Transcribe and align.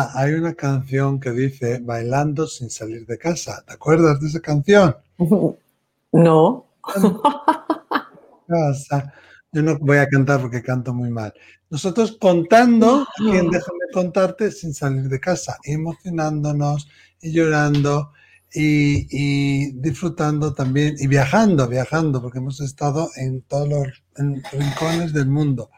Lola, 0.00 0.10
hay 0.14 0.34
una 0.34 0.54
canción 0.54 1.20
que 1.20 1.30
dice 1.30 1.80
Bailando 1.82 2.46
sin 2.46 2.70
salir 2.70 3.06
de 3.06 3.18
casa. 3.18 3.62
¿Te 3.66 3.74
acuerdas 3.74 4.20
de 4.20 4.28
esa 4.28 4.40
canción? 4.40 4.96
No. 6.12 6.66
Casa. 8.48 9.12
Yo 9.52 9.62
no 9.62 9.78
voy 9.78 9.98
a 9.98 10.08
cantar 10.08 10.40
porque 10.40 10.60
canto 10.60 10.92
muy 10.92 11.08
mal. 11.08 11.32
Nosotros 11.68 12.18
contando, 12.20 13.06
¿quién 13.16 13.48
déjame 13.48 13.78
contarte 13.92 14.50
sin 14.50 14.74
salir 14.74 15.08
de 15.08 15.20
casa, 15.20 15.56
emocionándonos 15.62 16.88
y 17.20 17.30
llorando 17.30 18.10
y, 18.52 19.70
disfrutando 19.80 20.52
también 20.52 20.96
y 20.98 21.06
viajando, 21.06 21.68
viajando, 21.68 22.20
porque 22.20 22.38
hemos 22.38 22.60
estado 22.60 23.08
en 23.14 23.42
todos 23.42 23.68
los 23.68 24.02
rincones 24.16 25.12
del 25.12 25.28
mundo. 25.28 25.70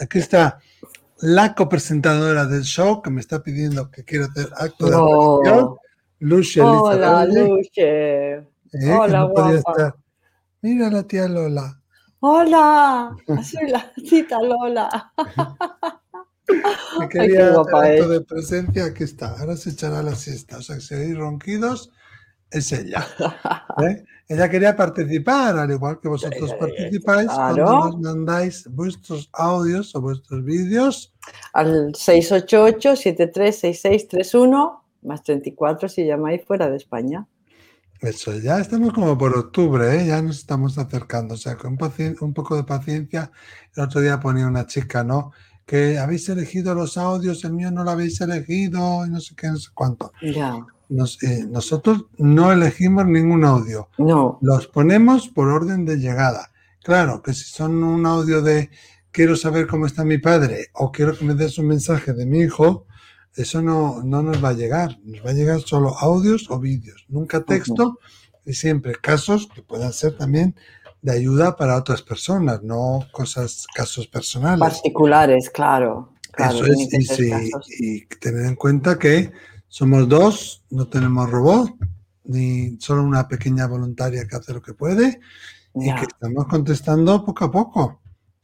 Aquí 0.00 0.18
está 0.18 0.58
la 1.20 1.54
copresentadora 1.54 2.46
del 2.46 2.62
show 2.62 3.02
que 3.02 3.10
me 3.10 3.20
está 3.20 3.42
pidiendo 3.42 3.90
que 3.90 4.04
quiera 4.04 4.26
hacer 4.26 4.48
acto 4.56 4.86
de 4.86 4.96
aparición, 4.96 5.76
Luce 6.20 6.60
Hola, 6.60 7.24
Luce. 7.26 8.34
¿Eh? 8.34 8.46
Hola, 8.92 9.24
guapa. 9.24 9.96
Mira 10.62 10.90
la 10.90 11.02
tía 11.04 11.28
Lola. 11.28 11.80
Hola, 12.20 13.16
soy 13.44 13.70
la 13.70 13.92
cita 13.96 14.40
Lola. 14.42 15.12
Me 16.98 17.08
quería 17.08 17.50
acto 17.50 18.08
de 18.08 18.20
presencia, 18.22 18.86
aquí 18.86 19.04
está. 19.04 19.38
Ahora 19.38 19.56
se 19.56 19.70
echará 19.70 20.02
la 20.02 20.14
siesta. 20.14 20.58
O 20.58 20.62
sea, 20.62 20.80
si 20.80 20.94
hay 20.94 21.14
ronquidos, 21.14 21.90
es 22.50 22.72
ella. 22.72 23.06
¿eh? 23.82 24.04
Ella 24.28 24.50
quería 24.50 24.74
participar, 24.76 25.58
al 25.58 25.70
igual 25.70 26.00
que 26.00 26.08
vosotros 26.08 26.54
participáis 26.54 27.28
cuando 27.28 27.64
nos 27.64 27.98
mandáis 27.98 28.66
vuestros 28.70 29.28
audios 29.32 29.94
o 29.94 30.00
vuestros 30.00 30.42
vídeos. 30.44 31.14
Al 31.52 31.92
688-736631 31.92 34.80
más 35.02 35.22
34 35.22 35.88
si 35.88 36.04
llamáis 36.04 36.44
fuera 36.44 36.68
de 36.70 36.76
España. 36.76 37.26
Eso, 38.00 38.32
ya 38.38 38.60
estamos 38.60 38.92
como 38.92 39.18
por 39.18 39.36
octubre, 39.36 39.96
¿eh? 39.96 40.06
ya 40.06 40.22
nos 40.22 40.38
estamos 40.38 40.78
acercando. 40.78 41.34
O 41.34 41.36
sea, 41.36 41.56
con 41.56 41.76
un, 42.20 42.34
poco 42.34 42.56
de 42.56 42.62
paciencia. 42.62 43.32
El 43.74 43.82
otro 43.82 44.00
día 44.00 44.20
ponía 44.20 44.46
una 44.46 44.66
chica, 44.66 45.02
¿no? 45.02 45.32
Que 45.68 45.98
habéis 45.98 46.26
elegido 46.30 46.74
los 46.74 46.96
audios, 46.96 47.44
el 47.44 47.52
mío 47.52 47.70
no 47.70 47.84
lo 47.84 47.90
habéis 47.90 48.18
elegido, 48.22 49.04
y 49.04 49.10
no 49.10 49.20
sé 49.20 49.34
qué, 49.36 49.48
no 49.48 49.58
sé 49.58 49.68
cuánto. 49.74 50.12
Ya. 50.22 50.56
Eh, 51.22 51.44
nosotros 51.46 52.06
no 52.16 52.50
elegimos 52.50 53.04
ningún 53.04 53.44
audio. 53.44 53.90
No. 53.98 54.38
Los 54.40 54.66
ponemos 54.66 55.28
por 55.28 55.48
orden 55.48 55.84
de 55.84 55.98
llegada. 55.98 56.50
Claro, 56.82 57.22
que 57.22 57.34
si 57.34 57.44
son 57.44 57.84
un 57.84 58.06
audio 58.06 58.40
de 58.40 58.70
quiero 59.10 59.36
saber 59.36 59.66
cómo 59.66 59.84
está 59.84 60.04
mi 60.04 60.16
padre 60.16 60.68
o 60.72 60.90
quiero 60.90 61.14
que 61.16 61.26
me 61.26 61.34
des 61.34 61.58
un 61.58 61.66
mensaje 61.66 62.14
de 62.14 62.24
mi 62.24 62.40
hijo, 62.40 62.86
eso 63.34 63.60
no, 63.60 64.02
no 64.02 64.22
nos 64.22 64.42
va 64.42 64.50
a 64.50 64.54
llegar. 64.54 64.98
Nos 65.04 65.24
va 65.24 65.30
a 65.30 65.34
llegar 65.34 65.60
solo 65.60 65.94
audios 65.98 66.50
o 66.50 66.58
vídeos, 66.58 67.04
nunca 67.08 67.44
texto 67.44 67.98
y 68.48 68.54
siempre 68.54 68.94
casos 68.94 69.46
que 69.54 69.62
puedan 69.62 69.92
ser 69.92 70.16
también 70.16 70.56
de 71.02 71.12
ayuda 71.12 71.56
para 71.56 71.76
otras 71.76 72.02
personas, 72.02 72.62
no 72.62 73.06
cosas, 73.12 73.66
casos 73.74 74.06
personales. 74.06 74.60
Particulares, 74.60 75.50
claro. 75.50 76.14
Eso 76.36 76.64
es, 76.66 77.18
y 77.80 78.06
tener 78.20 78.46
en 78.46 78.54
cuenta 78.54 78.98
que 78.98 79.32
somos 79.66 80.08
dos, 80.08 80.64
no 80.70 80.86
tenemos 80.88 81.28
robot, 81.30 81.70
ni 82.24 82.78
solo 82.80 83.02
una 83.02 83.26
pequeña 83.26 83.66
voluntaria 83.66 84.26
que 84.26 84.36
hace 84.36 84.52
lo 84.52 84.62
que 84.62 84.74
puede, 84.74 85.20
y 85.74 85.94
que 85.94 86.02
estamos 86.02 86.46
contestando 86.46 87.24
poco 87.24 87.44
a 87.44 87.50
poco. 87.50 88.00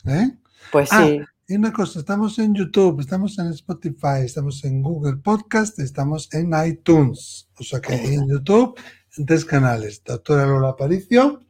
¿eh? 0.06 0.30
Pues 0.72 0.88
ah, 0.92 1.06
sí. 1.06 1.20
Y 1.46 1.56
una 1.56 1.72
cosa, 1.72 1.98
estamos 1.98 2.38
en 2.38 2.54
YouTube, 2.54 3.00
estamos 3.00 3.38
en 3.38 3.48
Spotify, 3.48 4.22
estamos 4.24 4.64
en 4.64 4.82
Google 4.82 5.16
Podcast, 5.16 5.78
estamos 5.78 6.32
en 6.32 6.52
iTunes. 6.66 7.48
O 7.58 7.62
sea 7.62 7.80
que 7.80 7.94
en 7.94 8.26
YouTube, 8.26 8.80
en 9.18 9.26
tres 9.26 9.44
canales. 9.44 10.02
Doctora 10.02 10.46
Lola 10.46 10.70
Aparicio. 10.70 11.43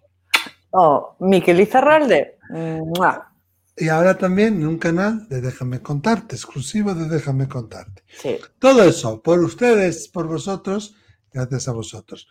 Oh, 0.76 1.14
Miquel 1.20 1.60
Izarralde. 1.60 2.36
Y 3.76 3.88
ahora 3.88 4.18
también 4.18 4.56
en 4.56 4.66
un 4.66 4.78
canal 4.78 5.28
de 5.28 5.40
Déjame 5.40 5.80
Contarte, 5.80 6.34
exclusivo 6.34 6.94
de 6.94 7.08
Déjame 7.08 7.46
Contarte. 7.46 8.02
Sí. 8.08 8.38
Todo 8.58 8.82
eso, 8.82 9.22
por 9.22 9.38
ustedes, 9.38 10.08
por 10.08 10.26
vosotros, 10.26 10.96
gracias 11.32 11.68
a 11.68 11.72
vosotros. 11.72 12.26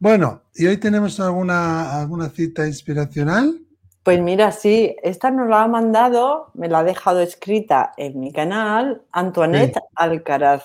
Bueno, 0.00 0.42
¿y 0.54 0.66
hoy 0.66 0.78
tenemos 0.78 1.20
alguna, 1.20 2.00
alguna 2.00 2.30
cita 2.30 2.66
inspiracional? 2.66 3.60
Pues 4.02 4.20
mira, 4.20 4.50
sí, 4.50 4.96
esta 5.04 5.30
nos 5.30 5.48
la 5.48 5.62
ha 5.62 5.68
mandado, 5.68 6.50
me 6.54 6.68
la 6.68 6.80
ha 6.80 6.84
dejado 6.84 7.20
escrita 7.20 7.92
en 7.96 8.18
mi 8.18 8.32
canal, 8.32 9.02
Antoinette 9.12 9.78
Alcaraz. 9.94 10.64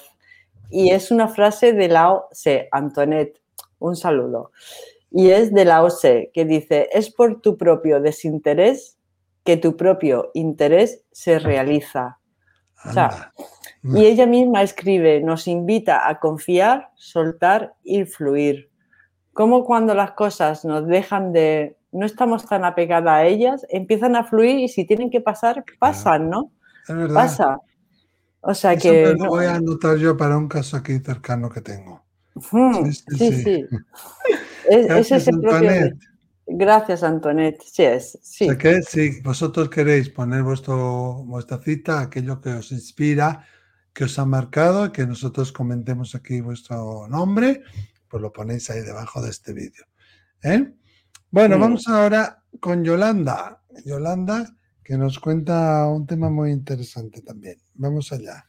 Y 0.72 0.90
es 0.90 1.12
una 1.12 1.28
frase 1.28 1.74
de 1.74 1.90
la 1.90 2.12
OCE, 2.12 2.70
Antoinette, 2.72 3.40
un 3.78 3.96
saludo. 3.96 4.52
Y 5.16 5.30
es 5.30 5.54
de 5.54 5.64
la 5.64 5.84
OCE, 5.84 6.32
que 6.34 6.44
dice, 6.44 6.90
es 6.92 7.14
por 7.14 7.40
tu 7.40 7.56
propio 7.56 8.02
desinterés 8.02 8.98
que 9.46 9.58
tu 9.58 9.78
propio 9.78 10.32
interés 10.34 11.04
se 11.12 11.38
realiza. 11.38 12.18
y 13.84 14.06
ella 14.06 14.26
misma 14.26 14.64
escribe, 14.64 15.22
nos 15.22 15.48
invita 15.48 16.10
a 16.10 16.20
confiar, 16.20 16.90
soltar 16.96 17.76
y 17.84 18.06
fluir. 18.06 18.72
Como 19.34 19.66
cuando 19.66 19.94
las 19.94 20.12
cosas 20.12 20.66
nos 20.66 20.88
dejan 20.88 21.32
de, 21.32 21.78
no 21.92 22.06
estamos 22.06 22.46
tan 22.48 22.66
apegadas 22.66 23.14
a 23.14 23.26
ellas, 23.26 23.66
empiezan 23.70 24.16
a 24.16 24.24
fluir 24.24 24.60
y 24.60 24.68
si 24.68 24.86
tienen 24.86 25.12
que 25.12 25.22
pasar, 25.22 25.64
pasan, 25.80 26.30
¿no? 26.30 26.52
Pasa. 27.14 27.60
O 28.42 28.54
sea 28.54 28.76
que... 28.76 29.14
lo 29.14 29.30
voy 29.30 29.46
a 29.46 29.56
anotar 29.56 29.98
yo 29.98 30.18
para 30.18 30.38
un 30.38 30.48
caso 30.48 30.76
aquí 30.76 31.00
cercano 31.00 31.50
que 31.50 31.62
tengo. 31.62 32.04
sí, 32.92 33.32
sí. 33.32 33.66
es. 34.70 35.12
Gracias, 36.46 37.04
Antoinette. 37.04 37.62
Sí, 37.64 37.84
es. 37.84 38.20
Sí. 38.22 38.48
que 38.58 38.82
si 38.82 39.22
vosotros 39.22 39.70
queréis 39.70 40.10
poner 40.10 40.44
vuestro, 40.44 41.24
vuestra 41.26 41.58
cita, 41.60 42.02
aquello 42.02 42.42
que 42.42 42.50
os 42.50 42.72
inspira, 42.72 43.46
que 43.94 44.04
os 44.06 44.20
ha 44.20 44.26
marcado, 44.26 44.92
que 44.92 45.06
nosotros 45.06 45.52
comentemos 45.52 46.16
aquí 46.16 46.42
vuestro 46.42 47.08
nombre, 47.08 47.64
pues 48.10 48.22
lo 48.22 48.34
ponéis 48.34 48.70
ahí 48.70 48.82
debajo 48.82 49.22
de 49.22 49.30
este 49.30 49.54
vídeo. 49.54 49.86
¿eh? 50.44 50.74
Bueno, 51.32 51.58
vamos 51.58 51.88
ahora 51.88 52.44
con 52.60 52.84
Yolanda. 52.84 53.62
Yolanda, 53.86 54.56
que 54.84 54.98
nos 54.98 55.20
cuenta 55.20 55.88
un 55.88 56.06
tema 56.06 56.30
muy 56.30 56.52
interesante 56.52 57.22
también. 57.22 57.58
Vamos 57.76 58.12
allá. 58.12 58.46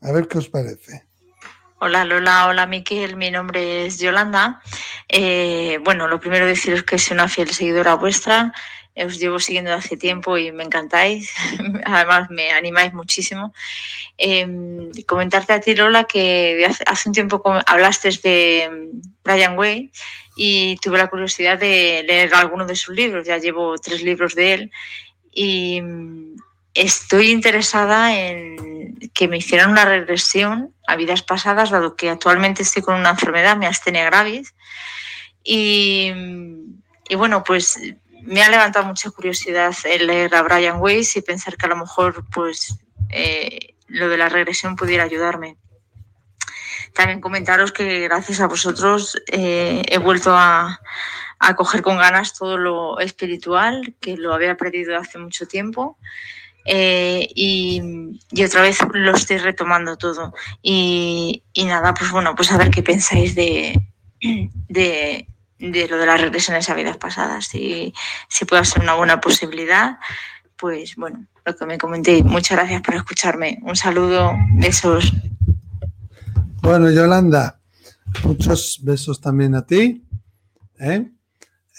A 0.00 0.12
ver 0.12 0.26
qué 0.26 0.38
os 0.38 0.48
parece. 0.48 1.09
Hola 1.82 2.04
Lola, 2.04 2.46
hola 2.46 2.66
Miquel, 2.66 3.16
mi 3.16 3.30
nombre 3.30 3.86
es 3.86 3.98
Yolanda. 3.98 4.60
Eh, 5.08 5.78
bueno, 5.82 6.08
lo 6.08 6.20
primero 6.20 6.44
deciros 6.44 6.82
que 6.82 6.98
soy 6.98 7.14
una 7.14 7.26
fiel 7.26 7.48
seguidora 7.48 7.94
vuestra, 7.94 8.52
os 8.94 9.18
llevo 9.18 9.38
siguiendo 9.38 9.72
hace 9.72 9.96
tiempo 9.96 10.36
y 10.36 10.52
me 10.52 10.62
encantáis, 10.62 11.32
además 11.86 12.28
me 12.28 12.50
animáis 12.50 12.92
muchísimo. 12.92 13.54
Em, 14.18 14.90
comentarte 15.06 15.54
a 15.54 15.60
ti 15.62 15.74
Lola 15.74 16.04
que 16.04 16.68
hace, 16.86 17.08
un 17.08 17.14
tiempo 17.14 17.42
hablaste 17.66 18.10
de 18.22 18.90
Brian 19.24 19.56
Way 19.56 19.90
y 20.36 20.76
tuve 20.82 20.98
la 20.98 21.08
curiosidad 21.08 21.58
de 21.58 22.04
leer 22.06 22.34
alguno 22.34 22.66
de 22.66 22.76
sus 22.76 22.94
libros, 22.94 23.26
ya 23.26 23.38
llevo 23.38 23.78
tres 23.78 24.02
libros 24.02 24.34
de 24.34 24.52
él 24.52 24.72
y 25.32 25.80
estoy 26.74 27.30
interesada 27.30 28.16
en 28.16 28.98
que 29.14 29.28
me 29.28 29.38
hicieran 29.38 29.70
una 29.70 29.84
regresión 29.84 30.74
a 30.86 30.96
vidas 30.96 31.22
pasadas, 31.22 31.70
dado 31.70 31.96
que 31.96 32.10
actualmente 32.10 32.62
estoy 32.62 32.82
con 32.82 32.96
una 32.96 33.10
enfermedad, 33.10 33.56
mi 33.56 33.66
astenia 33.66 34.04
gravis. 34.04 34.54
Y, 35.42 36.12
bueno, 37.16 37.42
pues 37.44 37.78
me 38.22 38.42
ha 38.42 38.50
levantado 38.50 38.86
mucha 38.86 39.10
curiosidad 39.10 39.74
el 39.84 40.06
leer 40.06 40.34
a 40.34 40.42
Brian 40.42 40.80
Weiss 40.80 41.16
y 41.16 41.22
pensar 41.22 41.56
que 41.56 41.66
a 41.66 41.70
lo 41.70 41.76
mejor 41.76 42.26
pues 42.30 42.76
eh, 43.08 43.74
lo 43.86 44.08
de 44.08 44.18
la 44.18 44.28
regresión 44.28 44.76
pudiera 44.76 45.04
ayudarme. 45.04 45.56
También 46.94 47.20
comentaros 47.20 47.72
que 47.72 48.00
gracias 48.00 48.40
a 48.40 48.46
vosotros 48.46 49.16
eh, 49.28 49.82
he 49.88 49.98
vuelto 49.98 50.36
a 50.36 50.78
coger 51.56 51.82
con 51.82 51.96
ganas 51.96 52.34
todo 52.34 52.58
lo 52.58 53.00
espiritual, 53.00 53.94
que 54.00 54.16
lo 54.16 54.34
había 54.34 54.56
perdido 54.56 54.96
hace 54.96 55.18
mucho 55.18 55.46
tiempo. 55.46 55.96
Eh, 56.64 57.28
y, 57.34 57.82
otra 58.44 58.62
vez 58.62 58.78
lo 58.92 59.14
estoy 59.14 59.38
retomando 59.38 59.96
todo. 59.96 60.34
Y, 60.62 61.42
nada, 61.56 61.94
pues 61.94 62.10
bueno, 62.10 62.34
pues 62.34 62.52
a 62.52 62.58
ver 62.58 62.70
qué 62.70 62.82
pensáis 62.82 63.34
de, 63.34 63.80
de, 64.68 65.26
lo 65.58 65.98
de 65.98 66.06
las 66.06 66.20
regresiones 66.20 66.68
a 66.70 66.74
vidas 66.74 66.96
pasadas. 66.96 67.46
Si, 67.46 67.92
si 68.28 68.44
puede 68.44 68.64
ser 68.64 68.82
una 68.82 68.94
buena 68.94 69.20
posibilidad, 69.20 69.98
pues 70.56 70.96
bueno, 70.96 71.26
lo 71.44 71.56
que 71.56 71.66
me 71.66 71.78
comenté. 71.78 72.22
Muchas 72.22 72.58
gracias 72.58 72.82
por 72.82 72.94
escucharme. 72.94 73.58
Un 73.62 73.76
saludo, 73.76 74.32
besos. 74.54 75.12
Bueno, 76.62 76.90
Yolanda, 76.90 77.58
muchos 78.24 78.80
besos 78.82 79.20
también 79.20 79.54
a 79.54 79.64
ti. 79.64 80.04
¿eh? 80.78 81.10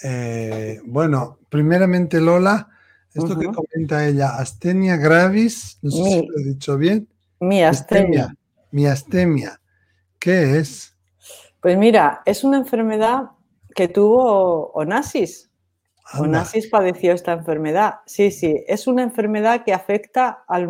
Eh, 0.02 0.80
bueno, 0.84 1.38
primeramente 1.48 2.20
Lola, 2.20 2.68
esto 3.14 3.38
que 3.38 3.46
comenta 3.46 4.06
ella, 4.06 4.36
astenia 4.36 4.96
gravis, 4.96 5.78
no 5.82 5.90
sé 5.90 6.02
si 6.02 6.26
lo 6.26 6.38
he 6.38 6.44
dicho 6.44 6.78
bien. 6.78 7.08
Mi 7.40 7.62
astenia. 7.62 8.34
miastemia. 8.70 9.60
¿Qué 10.18 10.58
es? 10.58 10.96
Pues 11.60 11.76
mira, 11.76 12.22
es 12.24 12.44
una 12.44 12.58
enfermedad 12.58 13.30
que 13.74 13.88
tuvo 13.88 14.70
Onassis. 14.72 15.50
Onassis 16.18 16.68
padeció 16.68 17.12
esta 17.12 17.32
enfermedad. 17.32 17.96
Sí, 18.06 18.30
sí, 18.30 18.62
es 18.66 18.86
una 18.86 19.02
enfermedad 19.02 19.64
que 19.64 19.72
afecta 19.72 20.44
a 20.46 20.60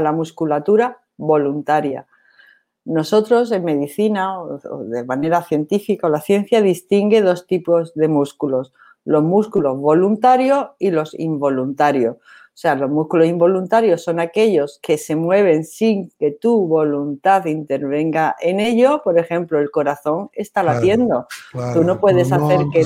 la 0.00 0.12
musculatura 0.12 1.02
voluntaria. 1.16 2.06
Nosotros 2.84 3.52
en 3.52 3.64
medicina 3.64 4.40
o 4.40 4.58
de 4.84 5.04
manera 5.04 5.42
científica 5.42 6.08
la 6.08 6.20
ciencia 6.20 6.62
distingue 6.62 7.22
dos 7.22 7.46
tipos 7.46 7.94
de 7.94 8.08
músculos, 8.08 8.72
los 9.04 9.22
músculos 9.22 9.78
voluntarios 9.78 10.68
y 10.78 10.90
los 10.90 11.18
involuntarios. 11.18 12.16
O 12.16 12.54
sea, 12.54 12.74
los 12.74 12.90
músculos 12.90 13.26
involuntarios 13.26 14.02
son 14.02 14.20
aquellos 14.20 14.78
que 14.82 14.98
se 14.98 15.16
mueven 15.16 15.64
sin 15.64 16.10
que 16.18 16.32
tu 16.32 16.66
voluntad 16.66 17.46
intervenga 17.46 18.36
en 18.40 18.60
ello. 18.60 19.00
Por 19.02 19.18
ejemplo, 19.18 19.58
el 19.58 19.70
corazón 19.70 20.28
está 20.34 20.62
latiendo. 20.62 21.26
Tú 21.72 21.82
no 21.82 21.98
puedes 21.98 22.30
hacer 22.30 22.60
que... 22.72 22.84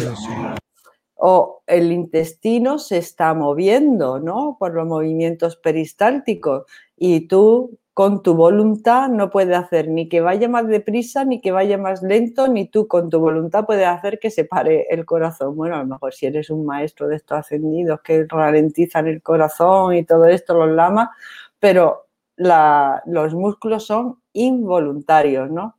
O 1.17 1.63
el 1.67 1.93
intestino 1.93 2.79
se 2.79 2.99
está 2.99 3.35
moviendo, 3.35 4.21
¿no? 4.21 4.57
Por 4.61 4.75
los 4.75 4.87
movimientos 4.87 5.57
peristálticos. 5.57 6.65
Y 6.97 7.27
tú 7.27 7.77
con 7.97 8.23
tu 8.23 8.35
voluntad 8.35 9.09
no 9.09 9.31
puedes 9.31 9.57
hacer 9.57 9.89
ni 9.89 10.07
que 10.11 10.21
vaya 10.21 10.51
más 10.51 10.69
deprisa, 10.69 11.25
ni 11.25 11.41
que 11.41 11.51
vaya 11.51 11.79
más 11.79 12.03
lento, 12.03 12.47
ni 12.47 12.69
tú 12.69 12.87
con 12.89 13.09
tu 13.09 13.21
voluntad 13.21 13.65
puedes 13.65 13.87
hacer 13.87 14.19
que 14.19 14.31
se 14.31 14.45
pare 14.45 14.87
el 14.91 15.07
corazón. 15.07 15.57
Bueno, 15.57 15.77
a 15.77 15.79
lo 15.79 15.87
mejor 15.87 16.13
si 16.13 16.27
eres 16.27 16.51
un 16.51 16.67
maestro 16.67 17.09
de 17.09 17.17
estos 17.17 17.39
ascendidos 17.39 18.03
que 18.03 18.27
ralentizan 18.29 19.07
el 19.07 19.23
corazón 19.23 19.95
y 19.95 20.05
todo 20.05 20.27
esto, 20.27 20.53
los 20.53 20.77
lamas, 20.77 21.09
pero 21.59 22.09
los 22.37 23.33
músculos 23.33 23.87
son 23.87 24.21
involuntarios, 24.35 25.51
¿no? 25.51 25.79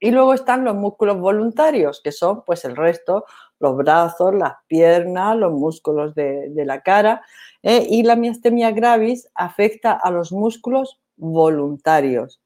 Y 0.00 0.12
luego 0.12 0.32
están 0.32 0.64
los 0.64 0.74
músculos 0.74 1.20
voluntarios, 1.20 2.00
que 2.02 2.12
son 2.12 2.44
pues 2.46 2.64
el 2.64 2.76
resto, 2.76 3.26
los 3.58 3.76
brazos, 3.76 4.34
las 4.34 4.54
piernas, 4.68 5.36
los 5.36 5.52
músculos 5.52 6.14
de, 6.14 6.50
la 6.64 6.80
cara. 6.80 7.20
¿eh? 7.62 7.86
Y 7.90 8.04
la 8.04 8.16
miastemia 8.16 8.70
gravis 8.70 9.28
afecta 9.34 9.92
a 9.92 10.10
los 10.10 10.32
músculos 10.32 10.98
voluntarios. 11.16 12.40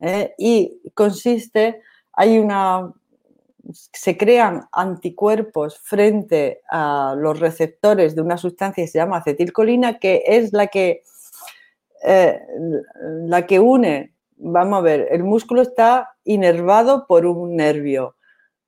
¿eh? 0.00 0.34
Y 0.38 0.80
consiste, 0.94 1.82
hay 2.12 2.38
una, 2.38 2.92
se 3.72 4.16
crean 4.16 4.68
anticuerpos 4.72 5.78
frente 5.78 6.62
a 6.70 7.14
los 7.16 7.40
receptores 7.40 8.14
de 8.14 8.22
una 8.22 8.36
sustancia 8.36 8.84
que 8.84 8.88
se 8.88 8.98
llama 8.98 9.18
acetilcolina, 9.18 9.98
que 9.98 10.22
es 10.26 10.52
la 10.52 10.66
que, 10.66 11.02
eh, 12.04 12.40
la 13.26 13.46
que 13.46 13.60
une, 13.60 14.14
vamos 14.36 14.78
a 14.78 14.82
ver, 14.82 15.08
el 15.10 15.24
músculo 15.24 15.62
está 15.62 16.16
inervado 16.24 17.06
por 17.06 17.26
un 17.26 17.56
nervio. 17.56 18.16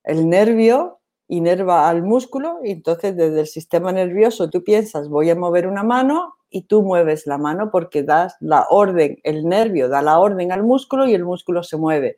El 0.05 0.29
nervio 0.29 1.01
inerva 1.29 1.89
al 1.89 2.03
músculo 2.03 2.61
entonces 2.63 3.17
desde 3.17 3.41
el 3.41 3.47
sistema 3.47 3.93
nervioso 3.93 4.51
tú 4.51 4.63
piensas 4.63 5.09
voy 5.09 5.31
a 5.31 5.35
mover 5.35 5.67
una 5.67 5.83
mano 5.83 6.35
y 6.55 6.63
tú 6.63 6.85
mueves 6.85 7.27
la 7.27 7.37
mano 7.37 7.73
porque 7.73 8.05
das 8.05 8.37
la 8.39 8.67
orden, 8.71 9.19
el 9.25 9.45
nervio 9.45 9.89
da 9.89 10.03
la 10.03 10.21
orden 10.21 10.53
al 10.53 10.63
músculo 10.63 11.05
y 11.09 11.13
el 11.13 11.25
músculo 11.25 11.65
se 11.65 11.77
mueve. 11.77 12.17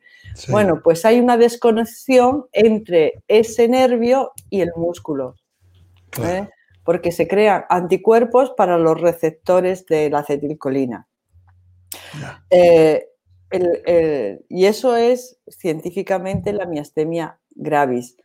Bueno, 0.49 0.79
pues 0.83 1.05
hay 1.05 1.19
una 1.19 1.37
desconexión 1.37 2.45
entre 2.51 3.23
ese 3.27 3.67
nervio 3.67 4.33
y 4.51 4.61
el 4.61 4.69
músculo. 4.75 5.33
¿eh? 6.21 6.47
Porque 6.83 7.11
se 7.11 7.27
crean 7.27 7.65
anticuerpos 7.67 8.51
para 8.51 8.77
los 8.77 9.01
receptores 9.01 9.87
de 9.87 10.11
la 10.11 10.19
acetilcolina. 10.19 11.07
Eh, 12.51 13.07
y 14.49 14.65
eso 14.65 14.95
es 14.95 15.39
científicamente 15.47 16.53
la 16.53 16.67
miastemia 16.67 17.39
gravis. 17.55 18.15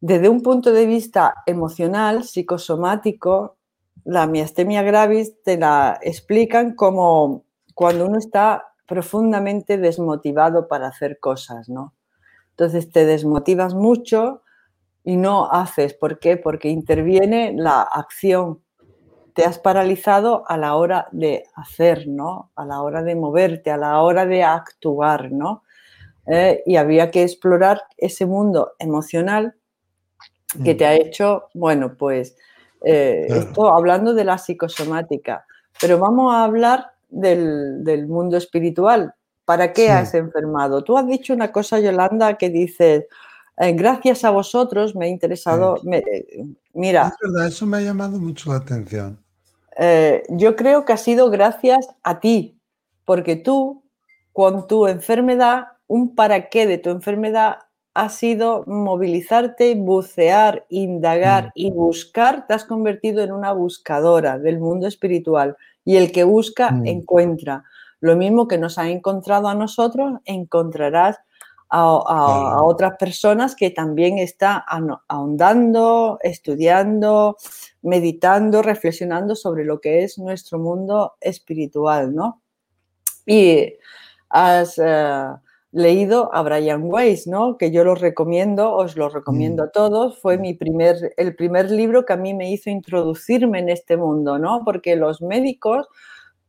Desde 0.00 0.28
un 0.28 0.42
punto 0.42 0.72
de 0.72 0.86
vista 0.86 1.34
emocional, 1.46 2.24
psicosomático, 2.24 3.58
la 4.04 4.26
miastemia 4.26 4.82
gravis 4.82 5.42
te 5.42 5.56
la 5.56 5.98
explican 6.02 6.74
como 6.74 7.44
cuando 7.74 8.06
uno 8.06 8.18
está 8.18 8.68
profundamente 8.86 9.78
desmotivado 9.78 10.68
para 10.68 10.88
hacer 10.88 11.18
cosas, 11.18 11.68
¿no? 11.68 11.94
Entonces 12.50 12.90
te 12.90 13.06
desmotivas 13.06 13.74
mucho 13.74 14.42
y 15.02 15.16
no 15.16 15.50
haces. 15.50 15.94
¿Por 15.94 16.18
qué? 16.18 16.36
Porque 16.36 16.68
interviene 16.68 17.52
la 17.56 17.82
acción. 17.82 18.62
Te 19.34 19.44
has 19.44 19.58
paralizado 19.58 20.44
a 20.46 20.56
la 20.56 20.76
hora 20.76 21.08
de 21.10 21.44
hacer, 21.56 22.06
¿no? 22.06 22.52
A 22.54 22.64
la 22.64 22.82
hora 22.82 23.02
de 23.02 23.16
moverte, 23.16 23.70
a 23.70 23.76
la 23.76 24.00
hora 24.02 24.26
de 24.26 24.44
actuar, 24.44 25.32
¿no? 25.32 25.64
Eh, 26.26 26.62
y 26.64 26.76
había 26.76 27.10
que 27.10 27.22
explorar 27.22 27.82
ese 27.96 28.26
mundo 28.26 28.72
emocional 28.78 29.56
que 30.62 30.74
te 30.76 30.86
ha 30.86 30.94
hecho, 30.94 31.48
bueno, 31.52 31.96
pues 31.96 32.36
eh, 32.84 33.26
esto 33.28 33.72
hablando 33.72 34.14
de 34.14 34.24
la 34.24 34.38
psicosomática, 34.38 35.44
pero 35.80 35.98
vamos 35.98 36.34
a 36.34 36.44
hablar 36.44 36.92
del, 37.08 38.06
mundo 38.08 38.36
espiritual. 38.36 39.14
¿Para 39.44 39.72
qué 39.72 39.90
has 39.90 40.14
enfermado? 40.14 40.82
Tú 40.84 40.96
has 40.96 41.06
dicho 41.06 41.34
una 41.34 41.52
cosa, 41.52 41.78
Yolanda, 41.78 42.38
que 42.38 42.48
dices, 42.48 43.04
eh, 43.58 43.72
gracias 43.72 44.24
a 44.24 44.30
vosotros 44.30 44.96
me 44.96 45.06
ha 45.06 45.08
interesado. 45.08 45.80
Eh, 45.92 46.46
mira. 46.72 47.08
Es 47.08 47.30
verdad, 47.32 47.48
eso 47.48 47.66
me 47.66 47.76
ha 47.76 47.80
llamado 47.80 48.18
mucho 48.18 48.50
la 48.50 48.58
atención. 48.58 49.18
yo 50.30 50.56
creo 50.56 50.84
que 50.84 50.92
ha 50.94 50.96
sido 50.96 51.30
gracias 51.30 51.88
a 52.02 52.20
ti, 52.20 52.58
porque 53.04 53.36
tú, 53.36 53.82
con 54.32 54.66
tu 54.66 54.86
enfermedad, 54.86 55.66
un 55.86 56.14
para 56.14 56.48
qué 56.48 56.66
de 56.66 56.78
tu 56.78 56.90
enfermedad 56.90 57.58
ha 57.94 58.08
sido 58.08 58.64
movilizarte, 58.66 59.76
bucear, 59.76 60.66
indagar 60.68 61.46
mm. 61.46 61.50
y 61.54 61.70
buscar, 61.70 62.46
te 62.46 62.54
has 62.54 62.64
convertido 62.64 63.22
en 63.22 63.32
una 63.32 63.52
buscadora 63.52 64.38
del 64.38 64.58
mundo 64.58 64.88
espiritual 64.88 65.56
y 65.84 65.96
el 65.96 66.10
que 66.10 66.24
busca 66.24 66.72
mm. 66.72 66.86
encuentra. 66.86 67.64
Lo 68.00 68.16
mismo 68.16 68.48
que 68.48 68.58
nos 68.58 68.78
ha 68.78 68.90
encontrado 68.90 69.48
a 69.48 69.54
nosotros, 69.54 70.20
encontrarás 70.24 71.20
a, 71.70 72.62
otras 72.62 72.96
personas 72.98 73.56
que 73.56 73.70
también 73.70 74.18
están 74.18 74.62
ahondando, 75.08 76.18
estudiando, 76.22 77.36
meditando, 77.82 78.62
reflexionando 78.62 79.34
sobre 79.34 79.64
lo 79.64 79.80
que 79.80 80.04
es 80.04 80.18
nuestro 80.18 80.58
mundo 80.58 81.14
espiritual, 81.20 82.14
¿no? 82.14 82.42
Y 83.24 83.74
has... 84.28 84.78
Eh, 84.78 85.26
leído 85.74 86.32
a 86.32 86.42
Brian 86.42 86.82
Weiss, 86.84 87.26
¿no? 87.26 87.58
que 87.58 87.72
yo 87.72 87.82
lo 87.82 87.96
recomiendo, 87.96 88.72
os 88.72 88.96
lo 88.96 89.08
recomiendo 89.08 89.64
mm. 89.64 89.66
a 89.66 89.70
todos. 89.70 90.18
Fue 90.20 90.38
mi 90.38 90.54
primer, 90.54 91.12
el 91.16 91.34
primer 91.34 91.70
libro 91.70 92.04
que 92.04 92.12
a 92.12 92.16
mí 92.16 92.32
me 92.32 92.50
hizo 92.50 92.70
introducirme 92.70 93.58
en 93.58 93.68
este 93.68 93.96
mundo, 93.96 94.38
¿no? 94.38 94.62
porque 94.64 94.94
los 94.94 95.20
médicos 95.20 95.88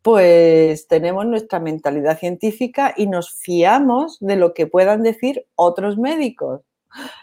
pues 0.03 0.88
tenemos 0.88 1.25
nuestra 1.25 1.60
mentalidad 1.60 2.20
científica 2.20 2.94
y 2.96 3.08
nos 3.08 3.34
fiamos 3.34 4.20
de 4.20 4.36
lo 4.36 4.53
que 4.53 4.67
puedan 4.67 5.01
decir 5.01 5.48
otros 5.55 5.98
médicos. 5.98 6.62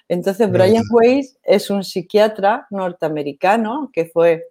Entonces, 0.09 0.51
Brian 0.51 0.83
Weiss 0.91 1.39
es 1.45 1.71
un 1.71 1.85
psiquiatra 1.85 2.67
norteamericano 2.71 3.91
que 3.93 4.07
fue, 4.07 4.49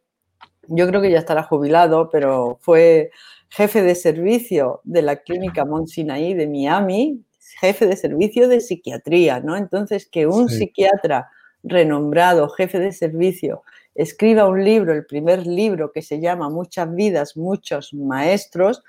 yo 0.70 0.88
creo 0.88 1.01
que 1.01 1.12
ya 1.12 1.20
estará 1.20 1.43
jubilado, 1.43 2.10
pero 2.10 2.58
fue 2.62 3.12
jefe 3.50 3.81
de 3.81 3.96
servicio 3.96 4.79
de 4.86 5.01
la 5.01 5.17
clínica 5.17 5.65
Mount 5.65 5.89
Sinai 5.89 6.34
de 6.34 6.48
Miami, 6.48 7.25
jefe 7.61 7.85
de 7.85 7.95
servicio 7.95 8.47
de 8.47 8.59
psiquiatría, 8.59 9.39
¿no? 9.39 9.55
Entonces, 9.55 10.07
que 10.07 10.25
un 10.25 10.49
psiquiatra 10.49 11.29
renombrado, 11.61 12.49
jefe 12.49 12.79
de 12.79 12.91
servicio, 12.91 13.61
escriba 13.93 14.47
un 14.47 14.65
libro, 14.65 14.93
el 14.93 15.05
primer 15.05 15.45
libro 15.45 15.91
que 15.91 16.01
se 16.01 16.19
llama 16.19 16.49
Muchas 16.49 16.93
vidas, 16.95 17.37
muchos 17.37 17.93
maestros, 17.93 18.83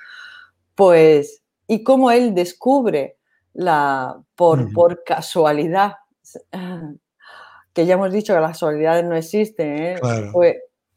pues, 0.74 1.42
y 1.66 1.84
cómo 1.84 2.10
él 2.10 2.34
descubre 2.34 3.18
la, 3.52 4.22
por, 4.34 4.72
por 4.72 5.04
casualidad, 5.04 5.96
que 7.74 7.84
ya 7.84 7.94
hemos 7.94 8.10
dicho 8.10 8.32
que 8.32 8.40
las 8.40 8.52
casualidades 8.52 9.04
no 9.04 9.14
existen, 9.14 9.82
¿eh? 9.82 10.00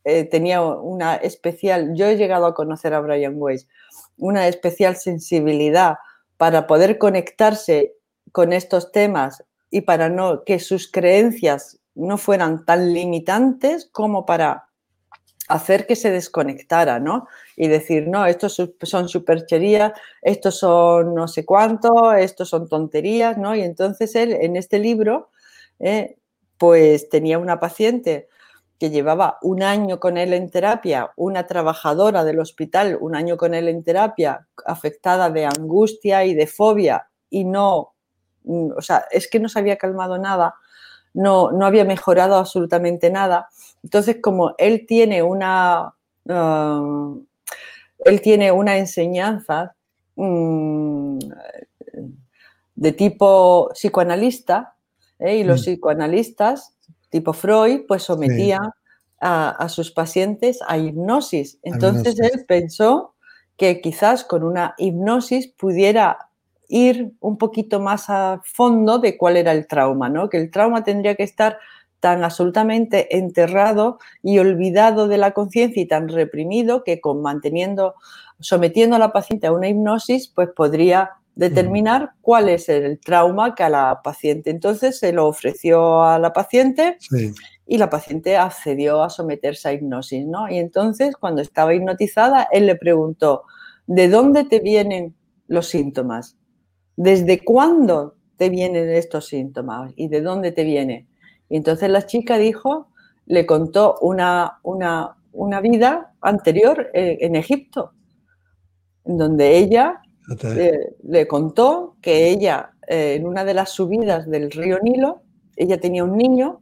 eh, 0.06 0.24
tenía 0.24 0.62
una 0.62 1.16
especial, 1.16 1.94
yo 1.94 2.06
he 2.06 2.16
llegado 2.16 2.46
a 2.46 2.54
conocer 2.54 2.94
a 2.94 3.02
Brian 3.02 3.34
Weiss, 3.36 3.68
una 4.18 4.48
especial 4.48 4.96
sensibilidad 4.96 5.96
para 6.38 6.68
poder 6.68 6.98
conectarse 6.98 7.94
con 8.32 8.54
estos 8.54 8.92
temas 8.92 9.44
y 9.70 9.82
para 9.82 10.10
no 10.10 10.44
que 10.44 10.60
sus 10.60 10.92
creencias 10.92 11.80
no 11.96 12.18
fueran 12.18 12.66
tan 12.66 12.94
limitantes 12.94 13.90
como 13.92 14.26
para 14.26 14.68
hacer 15.48 15.86
que 15.86 15.96
se 15.96 16.12
desconectara, 16.12 17.00
¿no? 17.00 17.28
Y 17.56 17.68
decir, 17.68 18.08
no, 18.08 18.26
estos 18.26 18.62
son 18.82 19.10
supercherías, 19.10 19.94
estos 20.22 20.60
son 20.60 21.14
no 21.14 21.28
sé 21.28 21.46
cuánto, 21.46 22.14
estos 22.14 22.50
son 22.50 22.68
tonterías, 22.68 23.38
¿no? 23.38 23.56
Y 23.56 23.62
entonces 23.62 24.16
él 24.16 24.34
en 24.34 24.56
este 24.56 24.80
libro, 24.80 25.30
eh, 25.80 26.18
pues 26.58 27.10
tenía 27.10 27.38
una 27.38 27.60
paciente 27.60 28.28
que 28.80 28.90
llevaba 28.90 29.38
un 29.42 29.64
año 29.64 30.00
con 30.00 30.18
él 30.18 30.34
en 30.34 30.50
terapia, 30.50 31.12
una 31.16 31.48
trabajadora 31.48 32.24
del 32.24 32.40
hospital, 32.40 32.98
un 33.00 33.16
año 33.16 33.38
con 33.38 33.54
él 33.54 33.68
en 33.70 33.84
terapia, 33.84 34.48
afectada 34.66 35.30
de 35.30 35.46
angustia 35.46 36.26
y 36.26 36.34
de 36.34 36.48
fobia, 36.48 37.08
y 37.30 37.46
no, 37.46 37.94
mm, 38.44 38.72
o 38.78 38.82
sea, 38.82 39.06
es 39.12 39.30
que 39.30 39.40
no 39.40 39.48
se 39.50 39.60
había 39.60 39.78
calmado 39.78 40.18
nada, 40.18 40.56
no, 41.14 41.52
no 41.52 41.66
había 41.66 41.86
mejorado 41.86 42.36
absolutamente 42.36 43.10
nada. 43.10 43.48
Entonces, 43.84 44.18
como 44.22 44.54
él 44.58 44.86
tiene 44.86 45.24
una, 45.24 45.94
ah, 46.30 47.14
él 48.00 48.22
tiene 48.22 48.52
una 48.52 48.78
enseñanza 48.78 49.76
mm, 50.16 51.20
de 52.76 52.92
tipo 52.92 53.70
psicoanalista, 53.74 54.76
¿eh? 55.20 55.38
y 55.38 55.44
los 55.46 55.62
mm. 55.62 55.64
psicoanalistas 55.64 56.75
tipo 57.16 57.32
Freud, 57.32 57.84
pues 57.88 58.04
sometía 58.04 58.60
a, 59.22 59.70
sus 59.70 59.90
pacientes 59.90 60.60
a 60.68 60.78
hipnosis. 60.78 61.60
Entonces 61.64 62.20
él 62.20 62.44
pensó 62.46 63.14
que 63.56 63.80
quizás 63.80 64.26
con 64.26 64.44
una 64.44 64.76
hipnosis 64.78 65.48
pudiera 65.48 66.30
ir 66.68 67.14
un 67.22 67.38
poquito 67.38 67.80
más 67.80 68.10
a 68.10 68.42
fondo 68.44 69.00
de 69.00 69.16
cuál 69.16 69.38
era 69.38 69.54
el 69.54 69.66
trauma, 69.66 70.10
¿no? 70.10 70.30
Que 70.30 70.36
el 70.36 70.52
trauma 70.52 70.84
tendría 70.84 71.16
que 71.16 71.24
estar 71.24 71.58
tan 72.02 72.26
absolutamente 72.26 73.16
enterrado 73.18 73.98
y 74.22 74.40
olvidado 74.40 75.08
de 75.08 75.18
la 75.18 75.32
conciencia 75.32 75.82
y 75.82 75.88
tan 75.88 76.10
reprimido 76.10 76.84
que 76.84 77.00
con 77.00 77.22
manteniendo, 77.22 77.96
sometiendo 78.42 78.98
a 78.98 79.00
la 79.00 79.14
paciente 79.14 79.48
a 79.48 79.54
una 79.54 79.70
hipnosis, 79.70 80.28
pues 80.28 80.50
podría 80.50 81.12
determinar 81.36 82.14
cuál 82.22 82.50
es 82.50 82.70
el 82.70 83.00
trauma 83.00 83.56
que 83.56 83.64
a 83.64 83.70
la 83.70 84.02
paciente. 84.04 84.50
Entonces 84.50 84.98
se 84.98 85.12
lo 85.12 85.28
ofreció 85.28 86.04
a 86.04 86.18
la 86.18 86.34
paciente 86.34 86.98
y 87.68 87.78
la 87.78 87.90
paciente 87.90 88.38
accedió 88.38 89.04
a 89.04 89.10
someterse 89.10 89.68
a 89.68 89.74
hipnosis, 89.74 90.26
¿no? 90.26 90.50
Y 90.50 90.58
entonces 90.58 91.16
cuando 91.18 91.42
estaba 91.42 91.76
hipnotizada, 91.76 92.48
él 92.52 92.66
le 92.66 92.76
preguntó, 92.76 93.44
¿de 93.86 94.08
dónde 94.08 94.46
te 94.46 94.60
vienen 94.60 95.14
los 95.48 95.68
síntomas? 95.68 96.38
¿Desde 96.96 97.44
cuándo 97.44 98.16
te 98.38 98.50
vienen 98.50 98.90
estos 98.90 99.28
síntomas? 99.28 99.92
¿Y 99.96 100.08
de 100.08 100.22
dónde 100.22 100.54
te 100.54 100.64
viene? 100.64 101.08
Y 101.50 101.58
entonces 101.58 101.90
la 101.90 102.06
chica 102.06 102.38
dijo, 102.38 102.88
le 103.26 103.46
contó 103.46 103.98
una, 104.02 104.60
una, 104.64 105.18
una 105.34 105.60
vida 105.60 106.14
anterior 106.22 106.90
eh, 106.94 107.18
en 107.22 107.36
Egipto, 107.36 107.92
en 109.04 109.18
donde 109.18 109.58
ella 109.58 110.02
le 111.04 111.28
contó 111.28 111.98
que 112.02 112.30
ella, 112.30 112.72
eh, 112.88 113.16
en 113.16 113.28
una 113.28 113.44
de 113.44 113.54
las 113.54 113.72
subidas 113.72 114.30
del 114.30 114.52
río 114.52 114.80
Nilo, 114.82 115.22
ella 115.56 115.80
tenía 115.80 116.04
un 116.04 116.18
niño, 116.18 116.62